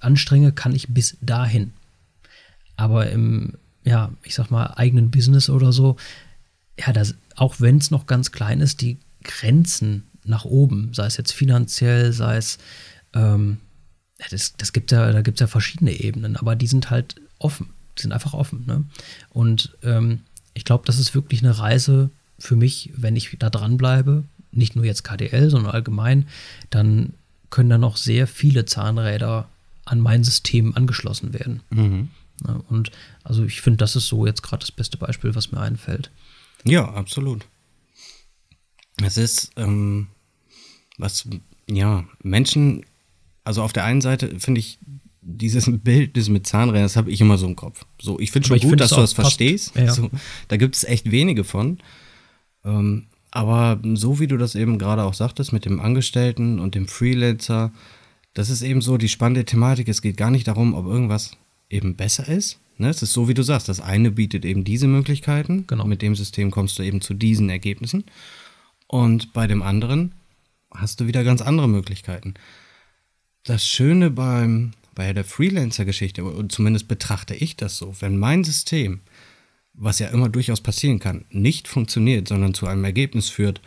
anstrenge, 0.00 0.52
kann 0.52 0.74
ich 0.74 0.88
bis 0.88 1.16
dahin. 1.20 1.72
Aber 2.76 3.10
im, 3.10 3.54
ja, 3.84 4.12
ich 4.22 4.34
sag 4.34 4.50
mal, 4.50 4.74
eigenen 4.76 5.10
Business 5.10 5.50
oder 5.50 5.72
so, 5.72 5.96
ja, 6.78 6.92
das, 6.92 7.14
auch 7.34 7.56
wenn 7.58 7.78
es 7.78 7.90
noch 7.90 8.06
ganz 8.06 8.32
klein 8.32 8.60
ist, 8.60 8.80
die 8.80 8.98
Grenzen 9.24 10.04
nach 10.24 10.44
oben, 10.44 10.92
sei 10.92 11.06
es 11.06 11.16
jetzt 11.16 11.32
finanziell, 11.32 12.12
sei 12.12 12.36
es 12.36 12.58
ähm, 13.14 13.58
das, 14.30 14.54
das 14.56 14.72
gibt 14.72 14.92
ja, 14.92 15.12
da 15.12 15.22
gibt 15.22 15.36
es 15.38 15.40
ja 15.40 15.46
verschiedene 15.46 15.92
Ebenen, 15.92 16.36
aber 16.36 16.56
die 16.56 16.66
sind 16.66 16.90
halt 16.90 17.16
offen. 17.38 17.70
Die 17.98 18.02
sind 18.02 18.12
einfach 18.12 18.34
offen. 18.34 18.64
Ne? 18.66 18.84
Und 19.30 19.76
ähm, 19.82 20.20
ich 20.54 20.64
glaube, 20.64 20.84
das 20.86 20.98
ist 20.98 21.14
wirklich 21.14 21.42
eine 21.42 21.58
Reise 21.58 22.10
für 22.38 22.56
mich, 22.56 22.90
wenn 22.96 23.16
ich 23.16 23.36
da 23.38 23.50
dranbleibe, 23.50 24.24
nicht 24.52 24.76
nur 24.76 24.84
jetzt 24.84 25.04
KDL, 25.04 25.50
sondern 25.50 25.72
allgemein, 25.72 26.28
dann 26.70 27.14
können 27.50 27.70
da 27.70 27.78
noch 27.78 27.96
sehr 27.96 28.26
viele 28.26 28.64
Zahnräder 28.64 29.48
an 29.84 30.00
mein 30.00 30.24
System 30.24 30.74
angeschlossen 30.74 31.32
werden. 31.32 31.62
Mhm. 31.70 32.10
Ja, 32.46 32.60
und 32.68 32.90
also 33.22 33.44
ich 33.44 33.60
finde, 33.60 33.78
das 33.78 33.96
ist 33.96 34.08
so 34.08 34.26
jetzt 34.26 34.42
gerade 34.42 34.60
das 34.60 34.72
beste 34.72 34.98
Beispiel, 34.98 35.34
was 35.34 35.52
mir 35.52 35.60
einfällt. 35.60 36.10
Ja, 36.64 36.92
absolut. 36.92 37.46
Es 39.02 39.16
ist, 39.16 39.52
ähm, 39.56 40.08
was, 40.98 41.28
ja, 41.68 42.04
Menschen 42.22 42.84
also 43.46 43.62
auf 43.62 43.72
der 43.72 43.84
einen 43.84 44.00
Seite 44.00 44.40
finde 44.40 44.58
ich 44.58 44.78
dieses 45.20 45.70
Bild 45.70 46.16
das 46.16 46.28
mit 46.28 46.46
Zahnrädern, 46.46 46.84
das 46.84 46.96
habe 46.96 47.10
ich 47.10 47.20
immer 47.20 47.38
so 47.38 47.46
im 47.46 47.56
Kopf. 47.56 47.84
So, 48.00 48.18
ich 48.18 48.32
finde 48.32 48.48
schon 48.48 48.56
ich 48.56 48.62
gut, 48.64 48.70
find 48.70 48.80
dass 48.80 48.90
du 48.90 48.96
das 48.96 49.12
verstehst. 49.12 49.74
Ja. 49.76 49.92
So, 49.92 50.10
da 50.48 50.56
gibt 50.56 50.74
es 50.74 50.84
echt 50.84 51.10
wenige 51.10 51.44
von. 51.44 51.78
Ähm, 52.64 53.06
aber 53.30 53.80
so 53.94 54.18
wie 54.18 54.26
du 54.26 54.36
das 54.36 54.54
eben 54.54 54.78
gerade 54.78 55.04
auch 55.04 55.14
sagtest 55.14 55.52
mit 55.52 55.64
dem 55.64 55.80
Angestellten 55.80 56.58
und 56.58 56.74
dem 56.74 56.88
Freelancer, 56.88 57.72
das 58.34 58.50
ist 58.50 58.62
eben 58.62 58.80
so 58.80 58.98
die 58.98 59.08
spannende 59.08 59.44
Thematik. 59.44 59.88
Es 59.88 60.02
geht 60.02 60.16
gar 60.16 60.30
nicht 60.30 60.48
darum, 60.48 60.74
ob 60.74 60.86
irgendwas 60.86 61.32
eben 61.70 61.94
besser 61.96 62.28
ist. 62.28 62.58
Ne? 62.78 62.88
Es 62.88 63.02
ist 63.02 63.12
so, 63.12 63.28
wie 63.28 63.34
du 63.34 63.42
sagst, 63.42 63.68
das 63.68 63.80
eine 63.80 64.10
bietet 64.10 64.44
eben 64.44 64.64
diese 64.64 64.88
Möglichkeiten. 64.88 65.66
Genau. 65.66 65.84
Mit 65.84 66.02
dem 66.02 66.16
System 66.16 66.50
kommst 66.50 66.78
du 66.78 66.82
eben 66.82 67.00
zu 67.00 67.14
diesen 67.14 67.48
Ergebnissen. 67.48 68.04
Und 68.88 69.32
bei 69.32 69.46
dem 69.46 69.62
anderen 69.62 70.12
hast 70.72 71.00
du 71.00 71.06
wieder 71.06 71.22
ganz 71.22 71.42
andere 71.42 71.68
Möglichkeiten 71.68 72.34
das 73.46 73.66
Schöne 73.66 74.10
beim, 74.10 74.72
bei 74.94 75.12
der 75.12 75.24
Freelancer-Geschichte, 75.24 76.24
und 76.24 76.52
zumindest 76.52 76.88
betrachte 76.88 77.34
ich 77.34 77.56
das 77.56 77.78
so, 77.78 77.94
wenn 78.00 78.18
mein 78.18 78.44
System, 78.44 79.00
was 79.72 79.98
ja 79.98 80.08
immer 80.08 80.28
durchaus 80.28 80.60
passieren 80.60 80.98
kann, 80.98 81.24
nicht 81.30 81.68
funktioniert, 81.68 82.28
sondern 82.28 82.54
zu 82.54 82.66
einem 82.66 82.84
Ergebnis 82.84 83.28
führt, 83.28 83.60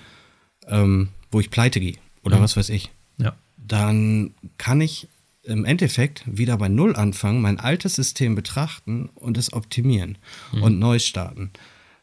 ähm, 0.67 1.09
wo 1.31 1.39
ich 1.39 1.49
pleite 1.49 1.79
gehe 1.79 1.97
oder 2.23 2.37
mhm. 2.37 2.41
was 2.41 2.57
weiß 2.57 2.69
ich, 2.69 2.91
ja. 3.17 3.35
dann 3.57 4.33
kann 4.57 4.81
ich 4.81 5.07
im 5.43 5.65
Endeffekt 5.65 6.23
wieder 6.25 6.57
bei 6.57 6.67
Null 6.67 6.95
anfangen, 6.95 7.41
mein 7.41 7.59
altes 7.59 7.95
System 7.95 8.35
betrachten 8.35 9.09
und 9.15 9.37
es 9.37 9.53
optimieren 9.53 10.17
mhm. 10.51 10.63
und 10.63 10.79
neu 10.79 10.99
starten. 10.99 11.51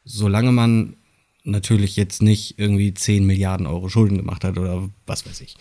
Solange 0.04 0.52
man 0.52 0.97
natürlich 1.45 1.97
jetzt 1.97 2.23
nicht 2.23 2.59
irgendwie 2.59 2.95
10 2.95 3.25
Milliarden 3.26 3.66
Euro 3.66 3.88
Schulden 3.88 4.16
gemacht 4.16 4.45
hat 4.45 4.59
oder 4.59 4.88
was 5.06 5.26
weiß 5.26 5.40
ich. 5.42 5.56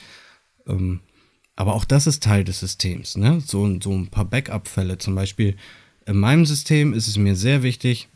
Ähm, 0.67 1.01
aber 1.55 1.73
auch 1.73 1.85
das 1.85 2.07
ist 2.07 2.23
Teil 2.23 2.43
des 2.43 2.59
Systems. 2.59 3.15
Ne? 3.15 3.41
So, 3.45 3.79
so 3.81 3.91
ein 3.91 4.07
paar 4.07 4.25
Backup-Fälle 4.25 4.97
zum 4.97 5.15
Beispiel. 5.15 5.55
In 6.05 6.17
meinem 6.17 6.45
System 6.45 6.93
ist 6.93 7.07
es 7.07 7.17
mir 7.17 7.35
sehr 7.35 7.63
wichtig, 7.63 8.09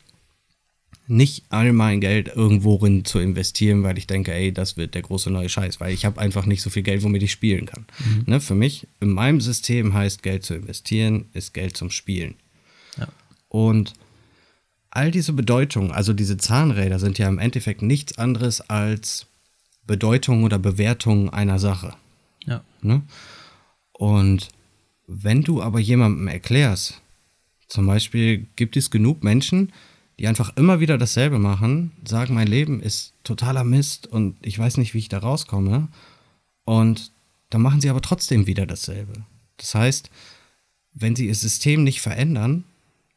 nicht 1.08 1.46
all 1.50 1.74
mein 1.74 2.02
Geld 2.02 2.28
irgendworin 2.28 3.04
zu 3.04 3.18
investieren, 3.18 3.82
weil 3.82 3.98
ich 3.98 4.06
denke, 4.06 4.32
ey, 4.32 4.54
das 4.54 4.78
wird 4.78 4.94
der 4.94 5.02
große 5.02 5.32
neue 5.32 5.50
Scheiß, 5.50 5.80
weil 5.80 5.92
ich 5.92 6.06
habe 6.06 6.22
einfach 6.22 6.46
nicht 6.46 6.62
so 6.62 6.70
viel 6.70 6.84
Geld, 6.84 7.02
womit 7.02 7.24
ich 7.24 7.32
spielen 7.32 7.66
kann. 7.66 7.88
Mhm. 7.98 8.24
Ne, 8.28 8.40
für 8.40 8.54
mich, 8.54 8.88
in 9.00 9.10
meinem 9.10 9.42
System 9.42 9.96
heißt 9.96 10.22
Geld 10.22 10.46
zu 10.46 10.54
investieren, 10.54 11.26
ist 11.34 11.56
Geld 11.56 11.76
zum 11.76 11.90
Spielen. 11.90 12.36
Ja. 12.98 13.08
Und 13.48 13.94
all 14.92 15.10
diese 15.10 15.34
Bedeutungen, 15.34 15.92
also 15.92 16.14
diese 16.14 16.38
Zahnräder 16.38 17.00
sind 17.00 17.18
ja 17.18 17.28
im 17.28 17.40
Endeffekt 17.40 17.82
nichts 17.82 18.20
anderes 18.20 18.62
als 18.70 19.26
Bedeutung 19.88 20.44
oder 20.44 20.60
Bewertung 20.60 21.32
einer 21.32 21.58
Sache. 21.58 21.96
Ja. 22.46 22.64
Ne? 22.82 23.02
Und 23.94 24.50
wenn 25.08 25.42
du 25.42 25.62
aber 25.62 25.80
jemandem 25.80 26.28
erklärst, 26.28 27.02
zum 27.68 27.86
Beispiel 27.86 28.48
gibt 28.56 28.78
es 28.78 28.90
genug 28.90 29.24
Menschen, 29.24 29.72
die 30.20 30.28
einfach 30.28 30.56
immer 30.58 30.80
wieder 30.80 30.98
dasselbe 30.98 31.40
machen, 31.40 31.92
sagen, 32.04 32.34
mein 32.34 32.48
Leben 32.48 32.82
ist 32.82 33.14
totaler 33.24 33.64
Mist 33.64 34.08
und 34.08 34.36
ich 34.42 34.60
weiß 34.60 34.78
nicht, 34.78 34.94
wie 34.94 35.00
ich 35.00 35.10
da 35.10 35.20
rauskomme. 35.20 35.88
Und 36.66 37.12
dann 37.50 37.62
machen 37.62 37.82
sie 37.82 37.90
aber 37.90 38.02
trotzdem 38.02 38.46
wieder 38.46 38.66
dasselbe. 38.66 39.26
Das 39.58 39.76
heißt, 39.76 40.10
wenn 40.94 41.16
sie 41.16 41.28
ihr 41.28 41.36
System 41.36 41.84
nicht 41.84 42.02
verändern, 42.02 42.66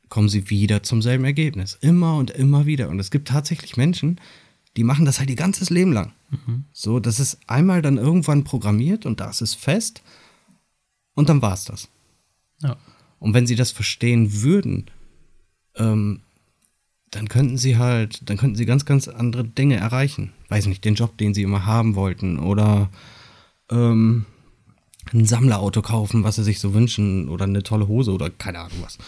kommen 0.08 0.28
sie 0.28 0.50
wieder 0.50 0.82
zum 0.82 1.02
selben 1.02 1.24
Ergebnis. 1.24 1.76
Immer 1.80 2.16
und 2.16 2.30
immer 2.30 2.66
wieder. 2.66 2.88
Und 2.88 3.00
es 3.00 3.10
gibt 3.10 3.28
tatsächlich 3.28 3.76
Menschen, 3.76 4.20
die 4.76 4.84
machen 4.84 5.04
das 5.04 5.18
halt 5.18 5.30
ihr 5.30 5.36
ganzes 5.36 5.70
Leben 5.70 5.92
lang. 5.92 6.12
Mhm. 6.30 6.64
So, 6.72 7.00
das 7.00 7.20
ist 7.20 7.38
einmal 7.46 7.82
dann 7.82 7.98
irgendwann 7.98 8.44
programmiert 8.44 9.06
und 9.06 9.20
das 9.20 9.42
ist 9.42 9.54
fest 9.54 10.02
und 11.14 11.28
dann 11.28 11.42
war 11.42 11.54
es 11.54 11.64
das. 11.64 11.88
Ja. 12.62 12.76
Und 13.18 13.34
wenn 13.34 13.46
sie 13.46 13.56
das 13.56 13.70
verstehen 13.70 14.42
würden, 14.42 14.90
ähm, 15.76 16.20
dann 17.10 17.28
könnten 17.28 17.58
sie 17.58 17.76
halt, 17.76 18.28
dann 18.28 18.38
könnten 18.38 18.56
sie 18.56 18.64
ganz, 18.64 18.86
ganz 18.86 19.06
andere 19.06 19.44
Dinge 19.44 19.76
erreichen. 19.76 20.32
Weiß 20.48 20.66
nicht, 20.66 20.84
den 20.84 20.94
Job, 20.94 21.18
den 21.18 21.34
sie 21.34 21.42
immer 21.42 21.66
haben 21.66 21.94
wollten 21.94 22.38
oder 22.38 22.90
ähm, 23.70 24.24
ein 25.12 25.26
Sammlerauto 25.26 25.82
kaufen, 25.82 26.24
was 26.24 26.36
sie 26.36 26.44
sich 26.44 26.58
so 26.58 26.72
wünschen 26.72 27.28
oder 27.28 27.44
eine 27.44 27.62
tolle 27.62 27.86
Hose 27.86 28.12
oder 28.12 28.30
keine 28.30 28.60
Ahnung 28.60 28.78
was. 28.82 28.98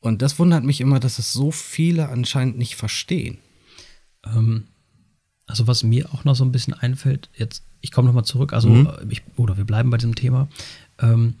Und 0.00 0.22
das 0.22 0.38
wundert 0.38 0.64
mich 0.64 0.80
immer, 0.80 1.00
dass 1.00 1.18
es 1.18 1.32
so 1.32 1.50
viele 1.50 2.08
anscheinend 2.08 2.56
nicht 2.56 2.76
verstehen. 2.76 3.38
Ähm, 4.34 4.64
also 5.46 5.66
was 5.66 5.82
mir 5.82 6.12
auch 6.12 6.24
noch 6.24 6.34
so 6.34 6.44
ein 6.44 6.52
bisschen 6.52 6.74
einfällt, 6.74 7.28
jetzt, 7.36 7.62
ich 7.80 7.92
komme 7.92 8.08
nochmal 8.08 8.24
zurück, 8.24 8.52
also 8.52 8.68
mhm. 8.68 8.88
ich, 9.08 9.22
oder 9.36 9.56
wir 9.56 9.64
bleiben 9.64 9.90
bei 9.90 9.96
diesem 9.96 10.14
Thema. 10.14 10.48
Ähm, 10.98 11.34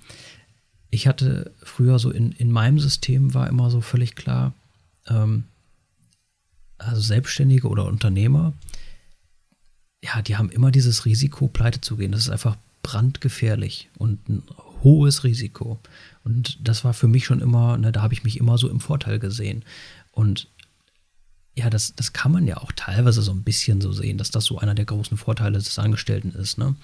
ich 0.90 1.06
hatte 1.06 1.52
früher 1.62 1.98
so 1.98 2.10
in, 2.10 2.32
in 2.32 2.50
meinem 2.50 2.78
System 2.78 3.34
war 3.34 3.48
immer 3.48 3.70
so 3.70 3.80
völlig 3.80 4.14
klar, 4.14 4.52
ähm, 5.08 5.44
also 6.78 7.00
Selbstständige 7.00 7.68
oder 7.68 7.86
Unternehmer, 7.86 8.52
ja, 10.06 10.22
die 10.22 10.36
haben 10.36 10.50
immer 10.50 10.70
dieses 10.70 11.04
Risiko, 11.04 11.48
pleite 11.48 11.80
zu 11.80 11.96
gehen. 11.96 12.12
Das 12.12 12.20
ist 12.20 12.30
einfach 12.30 12.56
brandgefährlich 12.82 13.88
und 13.98 14.28
ein 14.28 14.42
hohes 14.82 15.24
Risiko. 15.24 15.80
Und 16.22 16.58
das 16.66 16.84
war 16.84 16.94
für 16.94 17.08
mich 17.08 17.24
schon 17.24 17.40
immer, 17.40 17.76
ne, 17.76 17.92
da 17.92 18.02
habe 18.02 18.14
ich 18.14 18.22
mich 18.22 18.38
immer 18.38 18.58
so 18.58 18.68
im 18.68 18.80
Vorteil 18.80 19.18
gesehen. 19.18 19.64
Und 20.12 20.48
ja, 21.56 21.70
das, 21.70 21.94
das 21.94 22.12
kann 22.12 22.32
man 22.32 22.46
ja 22.46 22.58
auch 22.58 22.70
teilweise 22.72 23.22
so 23.22 23.32
ein 23.32 23.42
bisschen 23.42 23.80
so 23.80 23.90
sehen, 23.90 24.18
dass 24.18 24.30
das 24.30 24.44
so 24.44 24.58
einer 24.58 24.74
der 24.74 24.84
großen 24.84 25.16
Vorteile 25.16 25.56
des 25.58 25.78
Angestellten 25.78 26.30
ist. 26.30 26.58
Ne? 26.58 26.76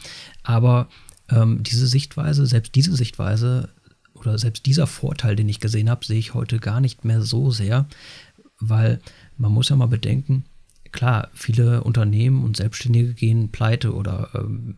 Aber 0.43 0.89
ähm, 1.29 1.63
diese 1.63 1.87
Sichtweise, 1.87 2.47
selbst 2.47 2.75
diese 2.75 2.97
Sichtweise 2.97 3.69
oder 4.15 4.39
selbst 4.39 4.65
dieser 4.65 4.87
Vorteil, 4.87 5.37
den 5.37 5.49
ich 5.49 5.61
gesehen 5.61 5.91
habe, 5.91 6.07
sehe 6.07 6.19
ich 6.19 6.33
heute 6.33 6.59
gar 6.59 6.81
nicht 6.81 7.05
mehr 7.05 7.21
so 7.21 7.51
sehr, 7.51 7.87
weil 8.61 9.01
man 9.37 9.53
muss 9.53 9.69
ja 9.69 9.77
mal 9.77 9.87
bedenken, 9.87 10.47
klar, 10.91 11.29
viele 11.35 11.85
Unternehmen 11.85 12.43
und 12.43 12.57
Selbstständige 12.57 13.13
gehen 13.13 13.51
pleite 13.51 13.95
oder 13.95 14.31
ähm, 14.35 14.77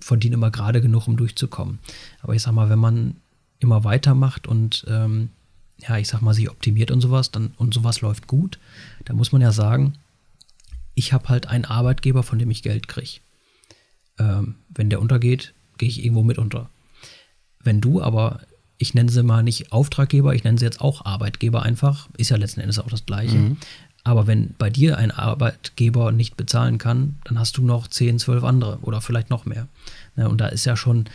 verdienen 0.00 0.34
immer 0.34 0.52
gerade 0.52 0.80
genug, 0.80 1.08
um 1.08 1.16
durchzukommen. 1.16 1.80
Aber 2.22 2.34
ich 2.34 2.42
sag 2.42 2.52
mal, 2.52 2.70
wenn 2.70 2.78
man 2.78 3.16
immer 3.58 3.82
weitermacht 3.82 4.46
und 4.46 4.84
ähm, 4.88 5.30
ja, 5.78 5.98
ich 5.98 6.08
sag 6.08 6.22
mal, 6.22 6.34
sich 6.34 6.50
optimiert 6.50 6.90
und 6.90 7.00
sowas, 7.00 7.30
dann 7.30 7.52
und 7.56 7.74
sowas 7.74 8.00
läuft 8.00 8.26
gut, 8.26 8.58
dann 9.04 9.16
muss 9.16 9.32
man 9.32 9.42
ja 9.42 9.52
sagen, 9.52 9.94
ich 10.94 11.12
habe 11.12 11.28
halt 11.28 11.46
einen 11.48 11.66
Arbeitgeber, 11.66 12.22
von 12.22 12.38
dem 12.38 12.50
ich 12.50 12.62
Geld 12.62 12.88
kriege. 12.88 13.20
Ähm, 14.18 14.56
wenn 14.70 14.88
der 14.88 15.00
untergeht, 15.00 15.52
gehe 15.76 15.88
ich 15.88 16.02
irgendwo 16.02 16.22
mit 16.22 16.38
unter. 16.38 16.70
Wenn 17.62 17.80
du 17.80 18.00
aber 18.00 18.40
ich 18.78 18.94
nenne 18.94 19.10
sie 19.10 19.22
mal 19.22 19.42
nicht 19.42 19.72
Auftraggeber, 19.72 20.34
ich 20.34 20.44
nenne 20.44 20.58
sie 20.58 20.64
jetzt 20.64 20.80
auch 20.80 21.04
Arbeitgeber 21.04 21.62
einfach, 21.62 22.08
ist 22.16 22.30
ja 22.30 22.36
letzten 22.36 22.60
Endes 22.60 22.78
auch 22.78 22.88
das 22.88 23.06
Gleiche. 23.06 23.36
Mhm. 23.36 23.56
Aber 24.04 24.26
wenn 24.26 24.54
bei 24.58 24.70
dir 24.70 24.98
ein 24.98 25.10
Arbeitgeber 25.10 26.12
nicht 26.12 26.36
bezahlen 26.36 26.78
kann, 26.78 27.16
dann 27.24 27.38
hast 27.38 27.56
du 27.56 27.62
noch 27.62 27.88
10, 27.88 28.18
12 28.18 28.44
andere 28.44 28.78
oder 28.82 29.00
vielleicht 29.00 29.30
noch 29.30 29.46
mehr. 29.46 29.66
Ja, 30.16 30.26
und 30.28 30.40
da 30.40 30.46
ist 30.46 30.64
ja 30.64 30.76
schon 30.76 31.06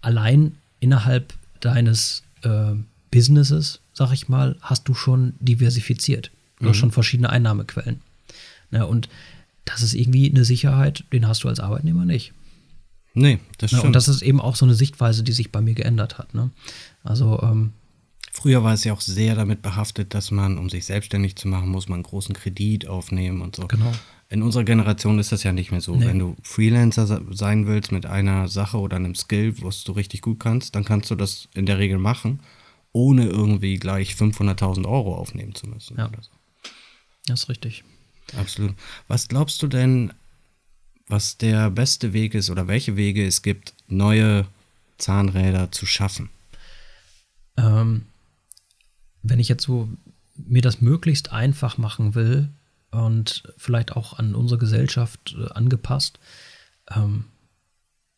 allein 0.00 0.56
innerhalb 0.78 1.32
deines 1.60 2.22
äh, 2.42 2.74
Businesses, 3.16 3.80
sag 3.94 4.12
ich 4.12 4.28
mal, 4.28 4.58
hast 4.60 4.86
du 4.88 4.92
schon 4.92 5.32
diversifiziert. 5.40 6.30
Du 6.58 6.64
mhm. 6.64 6.68
hast 6.68 6.76
schon 6.76 6.92
verschiedene 6.92 7.30
Einnahmequellen. 7.30 8.02
Ja, 8.70 8.84
und 8.84 9.08
das 9.64 9.80
ist 9.80 9.94
irgendwie 9.94 10.28
eine 10.30 10.44
Sicherheit, 10.44 11.02
den 11.14 11.26
hast 11.26 11.42
du 11.42 11.48
als 11.48 11.58
Arbeitnehmer 11.58 12.04
nicht. 12.04 12.34
Nee, 13.14 13.38
das 13.56 13.70
stimmt. 13.70 13.84
Ja, 13.84 13.86
und 13.86 13.94
das 13.94 14.08
ist 14.08 14.20
eben 14.20 14.38
auch 14.38 14.54
so 14.54 14.66
eine 14.66 14.74
Sichtweise, 14.74 15.22
die 15.22 15.32
sich 15.32 15.50
bei 15.50 15.62
mir 15.62 15.72
geändert 15.72 16.18
hat. 16.18 16.34
Ne? 16.34 16.50
Also 17.04 17.40
ähm, 17.42 17.72
Früher 18.32 18.62
war 18.62 18.74
es 18.74 18.84
ja 18.84 18.92
auch 18.92 19.00
sehr 19.00 19.34
damit 19.34 19.62
behaftet, 19.62 20.12
dass 20.12 20.30
man, 20.30 20.58
um 20.58 20.68
sich 20.68 20.84
selbstständig 20.84 21.36
zu 21.36 21.48
machen, 21.48 21.70
muss 21.70 21.88
man 21.88 21.96
einen 21.96 22.02
großen 22.02 22.34
Kredit 22.34 22.86
aufnehmen 22.86 23.40
und 23.40 23.56
so. 23.56 23.66
Genau. 23.66 23.92
In 24.28 24.42
unserer 24.42 24.64
Generation 24.64 25.18
ist 25.18 25.32
das 25.32 25.42
ja 25.42 25.52
nicht 25.52 25.70
mehr 25.70 25.80
so. 25.80 25.96
Nee. 25.96 26.04
Wenn 26.04 26.18
du 26.18 26.36
Freelancer 26.42 27.22
sein 27.30 27.66
willst 27.66 27.92
mit 27.92 28.04
einer 28.04 28.48
Sache 28.48 28.76
oder 28.76 28.96
einem 28.96 29.14
Skill, 29.14 29.54
was 29.62 29.84
du 29.84 29.92
richtig 29.92 30.20
gut 30.20 30.38
kannst, 30.38 30.74
dann 30.74 30.84
kannst 30.84 31.10
du 31.10 31.14
das 31.14 31.48
in 31.54 31.64
der 31.64 31.78
Regel 31.78 31.96
machen, 31.96 32.40
ohne 32.96 33.26
irgendwie 33.26 33.76
gleich 33.76 34.14
500.000 34.14 34.86
Euro 34.88 35.14
aufnehmen 35.16 35.54
zu 35.54 35.66
müssen. 35.68 35.98
Ja. 35.98 36.10
So. 36.18 36.30
Das 37.26 37.42
ist 37.42 37.48
richtig. 37.50 37.84
Absolut. 38.34 38.74
Was 39.06 39.28
glaubst 39.28 39.62
du 39.62 39.66
denn, 39.66 40.14
was 41.06 41.36
der 41.36 41.70
beste 41.70 42.14
Weg 42.14 42.34
ist 42.34 42.48
oder 42.48 42.68
welche 42.68 42.96
Wege 42.96 43.26
es 43.26 43.42
gibt, 43.42 43.74
neue 43.86 44.46
Zahnräder 44.96 45.70
zu 45.72 45.84
schaffen? 45.84 46.30
Ähm, 47.58 48.06
wenn 49.22 49.40
ich 49.40 49.48
jetzt 49.48 49.64
so 49.64 49.90
mir 50.34 50.62
das 50.62 50.80
möglichst 50.80 51.32
einfach 51.32 51.76
machen 51.76 52.14
will 52.14 52.48
und 52.92 53.42
vielleicht 53.58 53.92
auch 53.92 54.18
an 54.18 54.34
unsere 54.34 54.58
Gesellschaft 54.58 55.36
äh, 55.38 55.50
angepasst, 55.52 56.18
ähm, 56.90 57.26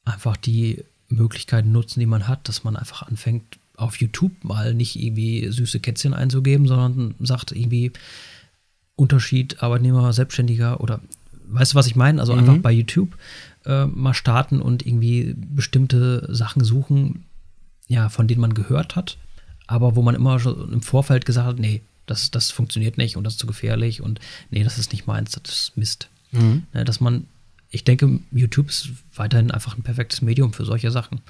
einfach 0.05 0.37
die 0.37 0.85
Möglichkeiten 1.09 1.73
nutzen, 1.73 1.99
die 1.99 2.07
man 2.07 2.29
hat, 2.29 2.49
dass 2.49 2.63
man 2.63 2.77
einfach 2.77 3.03
anfängt, 3.03 3.58
auf 3.79 3.97
YouTube 4.01 4.33
mal 4.45 4.75
nicht 4.75 5.01
irgendwie 5.01 5.49
süße 5.51 5.81
Kätzchen 5.81 6.13
einzugeben, 6.13 6.67
sondern 6.67 7.15
sagt 7.21 7.53
irgendwie 7.53 7.93
Unterschied 8.97 9.63
Arbeitnehmer, 9.63 10.13
Selbstständiger 10.13 10.81
oder 10.81 11.01
weißt 11.47 11.73
du, 11.73 11.77
was 11.77 11.87
ich 11.87 11.97
meine? 11.97 12.21
Also 12.21 12.33
mhm. 12.33 12.41
einfach 12.41 12.59
bei 12.59 12.73
YouTube 12.73 13.17
äh, 13.65 13.87
mal 13.87 14.15
starten 14.15 14.61
und 14.61 14.85
irgendwie 14.85 15.35
bestimmte 15.37 16.27
Sachen 16.35 16.65
suchen, 16.65 17.25
ja, 17.87 18.09
von 18.09 18.27
denen 18.27 18.41
man 18.41 18.55
gehört 18.55 18.97
hat, 18.97 19.17
aber 19.67 19.97
wo 19.97 20.03
man 20.03 20.15
immer 20.15 20.41
schon 20.41 20.73
im 20.73 20.83
Vorfeld 20.83 21.25
gesagt 21.25 21.47
hat, 21.47 21.59
nee, 21.59 21.83
das, 22.07 22.31
das 22.31 22.51
funktioniert 22.51 22.99
nicht 22.99 23.17
und 23.17 23.25
das 23.25 23.35
ist 23.35 23.41
zu 23.41 23.47
gefährlich 23.47 24.03
und 24.03 24.19
nee, 24.51 24.65
das 24.65 24.79
ist 24.79 24.93
nicht 24.93 25.07
meins, 25.07 25.33
das 25.33 25.53
ist 25.53 25.77
Mist. 25.77 26.09
Mhm. 26.33 26.65
Ja, 26.75 26.85
dass 26.85 27.01
man, 27.01 27.27
ich 27.71 27.85
denke, 27.85 28.21
YouTube 28.33 28.69
ist 28.69 28.91
weiterhin 29.15 29.51
einfach 29.51 29.77
ein 29.77 29.83
perfektes 29.83 30.23
Medium 30.23 30.53
für 30.53 30.65
solche 30.65 30.91
Sachen. 30.91 31.21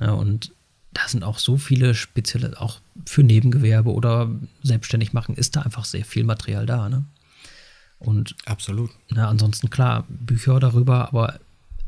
Ja, 0.00 0.12
und 0.12 0.52
da 0.94 1.08
sind 1.08 1.24
auch 1.24 1.38
so 1.38 1.56
viele 1.56 1.94
spezielle, 1.94 2.60
auch 2.60 2.80
für 3.06 3.22
Nebengewerbe 3.22 3.92
oder 3.92 4.30
selbstständig 4.62 5.12
machen, 5.12 5.36
ist 5.36 5.56
da 5.56 5.62
einfach 5.62 5.84
sehr 5.84 6.04
viel 6.04 6.24
Material 6.24 6.66
da. 6.66 6.88
Ne? 6.88 7.04
Und 7.98 8.36
absolut. 8.44 8.90
Na, 9.10 9.28
ansonsten 9.28 9.70
klar, 9.70 10.04
Bücher 10.08 10.60
darüber, 10.60 11.08
aber 11.08 11.38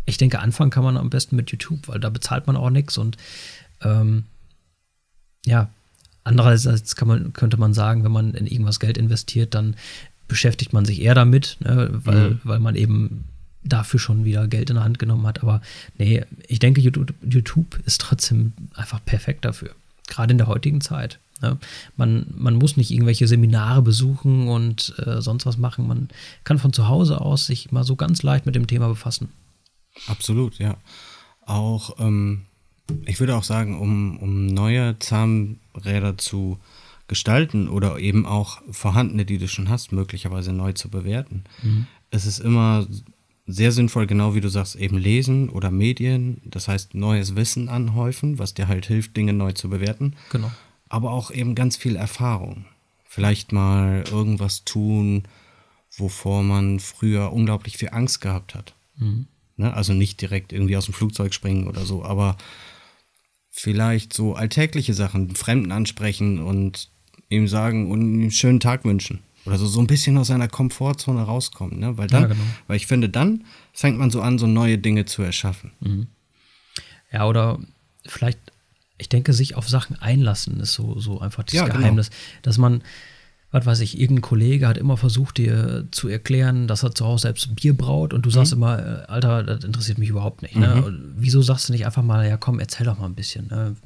ich 0.07 0.17
denke, 0.17 0.39
anfangen 0.39 0.71
kann 0.71 0.85
man 0.85 0.97
am 0.97 1.11
besten 1.11 1.37
mit 1.37 1.51
YouTube, 1.51 1.89
weil 1.89 2.01
da 2.01 2.11
bezahlt 2.11 2.47
man 2.47 2.57
auch 2.57 2.71
nichts 2.71 2.99
und 2.99 3.17
ähm, 3.83 4.25
ja, 5.47 5.69
andererseits 6.25 6.97
kann 6.97 7.09
man, 7.09 7.33
könnte 7.33 7.57
man 7.57 7.75
sagen, 7.75 8.05
wenn 8.05 8.13
man 8.13 8.35
in 8.35 8.47
irgendwas 8.47 8.81
Geld 8.81 8.97
investiert, 8.97 9.55
dann 9.55 9.77
beschäftigt 10.29 10.73
man 10.73 10.85
sich 10.85 11.03
eher 11.03 11.15
damit, 11.15 11.59
ne, 11.61 11.91
weil, 11.93 12.31
mhm. 12.31 12.41
weil 12.45 12.61
man 12.61 12.77
eben 12.77 13.25
dafür 13.65 13.99
schon 13.99 14.25
wieder 14.25 14.47
Geld 14.47 14.71
in 14.71 14.77
der 14.77 14.85
Hand 14.85 14.99
genommen 14.99 15.27
hat. 15.27 15.43
Aber 15.43 15.61
nee, 15.99 16.25
ich 16.47 16.59
denke, 16.59 16.81
YouTube, 16.81 17.15
YouTube 17.23 17.81
ist 17.87 18.01
trotzdem 18.01 18.53
einfach 18.75 19.05
perfekt 19.05 19.45
dafür. 19.45 19.71
Gerade 20.07 20.33
in 20.33 20.39
der 20.39 20.47
heutigen 20.47 20.81
Zeit. 20.81 21.19
Ne? 21.41 21.59
Man, 21.97 22.27
man 22.37 22.55
muss 22.55 22.77
nicht 22.77 22.91
irgendwelche 22.91 23.27
Seminare 23.27 23.83
besuchen 23.83 24.49
und 24.49 24.95
äh, 25.05 25.21
sonst 25.21 25.47
was 25.47 25.57
machen. 25.57 25.87
Man 25.87 26.09
kann 26.45 26.59
von 26.59 26.73
zu 26.73 26.89
Hause 26.89 27.21
aus 27.21 27.47
sich 27.47 27.73
mal 27.73 27.85
so 27.85 27.97
ganz 27.97 28.23
leicht 28.23 28.47
mit 28.47 28.55
dem 28.55 28.67
Thema 28.67 28.89
befassen. 28.89 29.29
Absolut, 30.07 30.59
ja. 30.59 30.77
Auch, 31.47 31.99
ähm, 31.99 32.43
ich 33.07 33.21
würde 33.21 33.37
auch 33.37 33.45
sagen, 33.45 33.79
um, 33.79 34.19
um 34.19 34.47
neue 34.47 34.99
Zahnräder 34.99 36.19
zu 36.19 36.59
gestalten 37.07 37.69
oder 37.69 37.99
eben 37.99 38.25
auch 38.25 38.63
vorhandene, 38.71 39.25
die 39.25 39.39
du 39.39 39.47
schon 39.47 39.69
hast, 39.69 39.93
möglicherweise 39.93 40.53
neu 40.53 40.73
zu 40.73 40.89
bewerten. 40.89 41.45
Mhm. 41.63 41.87
Es 42.11 42.27
ist 42.27 42.39
immer 42.39 42.87
sehr 43.47 43.73
sinnvoll, 43.73 44.07
genau 44.07 44.35
wie 44.35 44.41
du 44.41 44.49
sagst, 44.49 44.77
eben 44.77 44.97
lesen 44.97 45.51
oder 45.51 45.71
Medien, 45.71 46.41
das 46.45 46.69
heißt 46.69 46.95
neues 46.95 47.37
Wissen 47.37 47.69
anhäufen, 47.69 48.39
was 48.39 48.55
dir 48.55 48.69
halt 48.69 48.87
hilft, 48.87 49.17
Dinge 49.17 49.33
neu 49.33 49.53
zu 49.53 49.69
bewerten. 49.69 50.15
Genau. 50.31 50.51
Aber 50.89 51.11
auch 51.11 51.31
eben 51.31 51.55
ganz 51.55 51.77
viel 51.77 51.97
Erfahrung. 51.97 52.65
Vielleicht 53.05 53.53
mal 53.53 54.05
irgendwas 54.11 54.65
tun, 54.65 55.25
wovor 55.97 56.43
man 56.43 56.81
früher 56.81 57.33
unglaublich 57.33 57.77
viel 57.77 57.91
Angst 57.91 58.21
gehabt 58.21 58.55
hat. 58.55 58.75
Mhm. 58.97 59.27
Ne? 59.57 59.73
Also 59.73 59.93
nicht 59.93 60.21
direkt 60.21 60.53
irgendwie 60.53 60.77
aus 60.77 60.87
dem 60.87 60.95
Flugzeug 60.95 61.35
springen 61.35 61.67
oder 61.67 61.85
so, 61.85 62.05
aber 62.05 62.37
vielleicht 63.51 64.13
so 64.13 64.35
alltägliche 64.35 64.95
Sachen, 64.95 65.37
Fremden 65.37 65.71
ansprechen 65.71 66.41
und 66.41 66.89
ihm 67.29 67.47
sagen 67.47 67.91
und 67.91 68.01
ihm 68.01 68.21
einen 68.23 68.31
schönen 68.31 68.61
Tag 68.61 68.85
wünschen. 68.85 69.21
Oder 69.47 69.59
so, 69.59 69.67
so 69.67 69.81
ein 69.81 69.87
bisschen 69.87 70.17
aus 70.17 70.29
seiner 70.29 70.49
Komfortzone 70.49 71.23
rauskommen. 71.23 71.79
Ne? 71.79 71.99
Weil, 71.99 72.07
dann, 72.07 72.23
ja, 72.23 72.29
genau. 72.29 72.45
weil 72.67 72.77
ich 72.77 72.87
finde, 72.87 73.09
dann 73.09 73.45
fängt 73.73 73.99
man 73.99 74.11
so 74.11 74.23
an, 74.23 74.39
so 74.39 74.47
neue 74.47 74.79
Dinge 74.79 75.05
zu 75.05 75.23
erschaffen. 75.23 75.73
Mhm. 75.81 76.07
Ja, 77.13 77.27
oder 77.27 77.59
vielleicht, 78.07 78.39
ich 78.99 79.09
denke, 79.09 79.33
sich 79.33 79.55
auf 79.55 79.69
Sachen 79.69 79.97
einlassen 79.97 80.61
ist 80.61 80.73
so, 80.73 80.99
so 80.99 81.21
einfach 81.21 81.45
das 81.45 81.55
ja, 81.55 81.65
genau. 81.65 81.79
Geheimnis. 81.79 82.11
Genau. 82.11 82.21
Dass 82.43 82.59
man, 82.59 82.83
was 83.51 83.67
weiß 83.67 83.81
ich, 83.81 84.01
irgendein 84.01 84.23
Kollege 84.23 84.67
hat 84.67 84.79
immer 84.79 84.97
versucht, 84.97 85.37
dir 85.37 85.87
zu 85.91 86.09
erklären, 86.09 86.67
dass 86.67 86.83
er 86.83 86.95
zu 86.95 87.05
Hause 87.05 87.23
selbst 87.23 87.55
Bier 87.55 87.77
braut 87.77 88.15
und 88.15 88.25
du 88.25 88.31
mhm. 88.31 88.35
sagst 88.35 88.53
immer, 88.53 88.79
äh, 88.79 89.07
Alter, 89.07 89.43
das 89.43 89.65
interessiert 89.65 89.99
mich 89.99 90.09
überhaupt 90.09 90.43
nicht. 90.43 90.57
Ne? 90.57 90.75
Mhm. 90.75 91.15
Wieso 91.17 91.43
sagst 91.43 91.69
du 91.69 91.73
nicht 91.73 91.85
einfach 91.85 92.03
mal, 92.03 92.27
ja 92.27 92.37
komm, 92.37 92.61
erzähl 92.61 92.87
doch 92.87 92.99
mal 92.99 93.07
ein 93.07 93.15
bisschen. 93.15 93.49
Ne? 93.49 93.77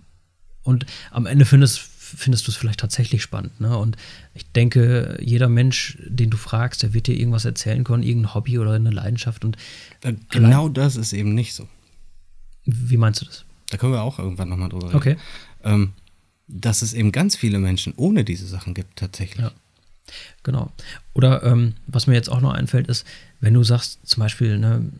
Und 0.62 0.86
am 1.10 1.26
Ende 1.26 1.44
findest, 1.44 1.80
findest 2.16 2.46
du 2.46 2.50
es 2.50 2.56
vielleicht 2.56 2.80
tatsächlich 2.80 3.22
spannend. 3.22 3.60
Ne? 3.60 3.76
Und 3.76 3.96
ich 4.34 4.50
denke, 4.52 5.18
jeder 5.20 5.48
Mensch, 5.48 5.98
den 6.06 6.30
du 6.30 6.36
fragst, 6.36 6.82
der 6.82 6.94
wird 6.94 7.06
dir 7.06 7.16
irgendwas 7.16 7.44
erzählen 7.44 7.84
können, 7.84 8.02
irgendein 8.02 8.34
Hobby 8.34 8.58
oder 8.58 8.72
eine 8.72 8.90
Leidenschaft. 8.90 9.44
Und 9.44 9.56
genau 10.30 10.62
allein, 10.62 10.74
das 10.74 10.96
ist 10.96 11.12
eben 11.12 11.34
nicht 11.34 11.54
so. 11.54 11.68
Wie 12.64 12.96
meinst 12.96 13.20
du 13.20 13.26
das? 13.26 13.44
Da 13.70 13.76
können 13.76 13.92
wir 13.92 14.02
auch 14.02 14.18
irgendwann 14.18 14.48
nochmal 14.48 14.68
drüber 14.68 14.88
reden. 14.88 14.96
Okay. 14.96 15.16
Ähm, 15.62 15.92
dass 16.46 16.82
es 16.82 16.94
eben 16.94 17.12
ganz 17.12 17.36
viele 17.36 17.58
Menschen 17.58 17.92
ohne 17.96 18.24
diese 18.24 18.46
Sachen 18.46 18.74
gibt, 18.74 18.96
tatsächlich. 18.96 19.44
Ja. 19.44 19.52
Genau. 20.42 20.72
Oder 21.12 21.42
ähm, 21.42 21.74
was 21.86 22.06
mir 22.06 22.14
jetzt 22.14 22.30
auch 22.30 22.40
noch 22.40 22.52
einfällt, 22.52 22.88
ist, 22.88 23.06
wenn 23.40 23.54
du 23.54 23.62
sagst, 23.62 24.00
zum 24.04 24.22
Beispiel, 24.22 24.58
ne, 24.58 24.90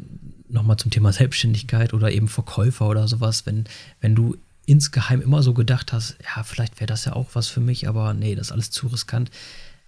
nochmal 0.49 0.77
zum 0.77 0.91
Thema 0.91 1.13
Selbstständigkeit 1.13 1.95
oder 1.95 2.13
eben 2.13 2.29
Verkäufer 2.29 2.89
oder 2.89 3.09
sowas, 3.09 3.47
wenn, 3.47 3.65
wenn 4.01 4.15
du 4.15 4.37
insgeheim 4.69 5.23
immer 5.23 5.43
so 5.43 5.55
gedacht 5.55 5.93
hast, 5.93 6.17
ja, 6.23 6.43
vielleicht 6.43 6.79
wäre 6.79 6.87
das 6.87 7.07
ja 7.07 7.15
auch 7.15 7.31
was 7.33 7.49
für 7.49 7.61
mich, 7.61 7.89
aber 7.89 8.13
nee, 8.13 8.35
das 8.35 8.49
ist 8.49 8.53
alles 8.53 8.71
zu 8.71 8.87
riskant. 8.89 9.31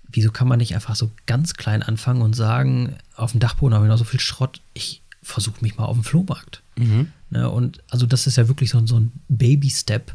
Wieso 0.08 0.32
kann 0.32 0.48
man 0.48 0.58
nicht 0.58 0.74
einfach 0.74 0.96
so 0.96 1.10
ganz 1.26 1.54
klein 1.54 1.82
anfangen 1.82 2.22
und 2.22 2.34
sagen, 2.34 2.96
auf 3.14 3.32
dem 3.32 3.40
Dachboden 3.40 3.74
habe 3.74 3.84
ich 3.84 3.90
noch 3.90 3.98
so 3.98 4.04
viel 4.04 4.20
Schrott, 4.20 4.62
ich 4.72 5.02
versuche 5.22 5.58
mich 5.60 5.76
mal 5.76 5.84
auf 5.84 5.96
dem 5.96 6.04
Flohmarkt. 6.04 6.62
Mhm. 6.76 7.12
Ne, 7.28 7.48
und 7.50 7.82
also 7.90 8.06
das 8.06 8.26
ist 8.26 8.36
ja 8.36 8.48
wirklich 8.48 8.70
so, 8.70 8.84
so 8.86 8.98
ein 8.98 9.12
Baby-Step, 9.28 10.12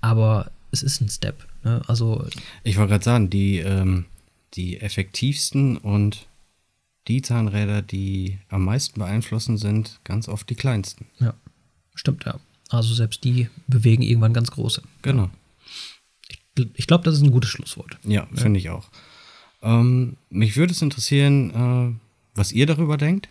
aber 0.00 0.50
es 0.72 0.82
ist 0.82 1.00
ein 1.02 1.10
Step. 1.10 1.46
Ne? 1.62 1.82
Also 1.86 2.26
ich 2.64 2.78
wollte 2.78 2.92
gerade 2.92 3.04
sagen, 3.04 3.28
die, 3.28 3.58
ähm, 3.58 4.06
die 4.54 4.80
effektivsten 4.80 5.76
und 5.76 6.26
die 7.06 7.20
Zahnräder, 7.20 7.82
die 7.82 8.38
am 8.48 8.64
meisten 8.64 8.98
beeinflussen, 8.98 9.58
sind 9.58 10.00
ganz 10.04 10.26
oft 10.26 10.48
die 10.48 10.56
kleinsten. 10.56 11.06
Ja, 11.20 11.34
stimmt, 11.94 12.24
ja. 12.24 12.40
Also 12.70 12.94
selbst 12.94 13.24
die 13.24 13.48
bewegen 13.66 14.02
irgendwann 14.02 14.32
ganz 14.32 14.50
große. 14.50 14.82
Genau. 15.02 15.30
Ich, 16.28 16.40
ich 16.74 16.86
glaube, 16.86 17.04
das 17.04 17.14
ist 17.14 17.22
ein 17.22 17.30
gutes 17.30 17.50
Schlusswort. 17.50 17.98
Ja, 18.04 18.26
finde 18.34 18.58
ich 18.58 18.70
auch. 18.70 18.88
Ähm, 19.62 20.16
mich 20.30 20.56
würde 20.56 20.72
es 20.72 20.82
interessieren, 20.82 21.50
äh, 21.50 22.00
was 22.34 22.52
ihr 22.52 22.66
darüber 22.66 22.96
denkt. 22.96 23.28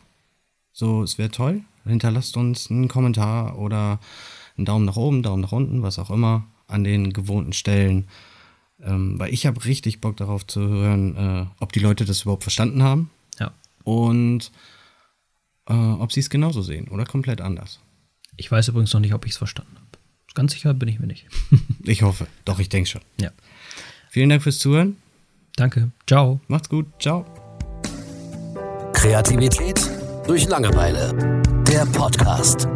So, 0.73 1.03
es 1.03 1.17
wäre 1.17 1.31
toll. 1.31 1.61
Hinterlasst 1.85 2.35
uns 2.37 2.69
einen 2.69 2.87
Kommentar 2.87 3.57
oder 3.57 3.99
einen 4.57 4.65
Daumen 4.65 4.85
nach 4.85 4.95
oben, 4.95 5.23
Daumen 5.23 5.41
nach 5.41 5.51
unten, 5.51 5.81
was 5.83 5.99
auch 5.99 6.09
immer, 6.09 6.45
an 6.67 6.83
den 6.83 7.13
gewohnten 7.13 7.53
Stellen. 7.53 8.07
Ähm, 8.81 9.19
weil 9.19 9.33
ich 9.33 9.45
habe 9.45 9.63
richtig 9.65 10.01
Bock 10.01 10.17
darauf 10.17 10.45
zu 10.45 10.61
hören, 10.61 11.15
äh, 11.15 11.45
ob 11.59 11.71
die 11.71 11.79
Leute 11.79 12.05
das 12.05 12.23
überhaupt 12.23 12.43
verstanden 12.43 12.83
haben. 12.83 13.09
Ja. 13.39 13.53
Und 13.83 14.51
äh, 15.67 15.73
ob 15.73 16.11
sie 16.11 16.19
es 16.19 16.29
genauso 16.29 16.61
sehen 16.61 16.87
oder 16.89 17.05
komplett 17.05 17.41
anders. 17.41 17.79
Ich 18.37 18.51
weiß 18.51 18.67
übrigens 18.69 18.93
noch 18.93 19.01
nicht, 19.01 19.13
ob 19.13 19.25
ich 19.25 19.31
es 19.31 19.37
verstanden 19.37 19.75
habe. 19.75 19.85
Ganz 20.33 20.51
sicher 20.51 20.73
bin 20.73 20.89
ich 20.89 20.99
mir 20.99 21.07
nicht. 21.07 21.25
ich 21.83 22.01
hoffe. 22.01 22.27
Doch, 22.43 22.59
ich 22.59 22.69
denke 22.69 22.89
schon. 22.89 23.01
Ja. 23.19 23.31
Vielen 24.09 24.29
Dank 24.29 24.43
fürs 24.43 24.59
Zuhören. 24.59 24.97
Danke. 25.55 25.91
Ciao. 26.07 26.39
Macht's 26.47 26.69
gut. 26.69 26.85
Ciao. 26.99 27.25
Kreativität 28.93 29.79
durch 30.27 30.47
Langeweile. 30.47 31.41
Der 31.67 31.85
Podcast. 31.85 32.67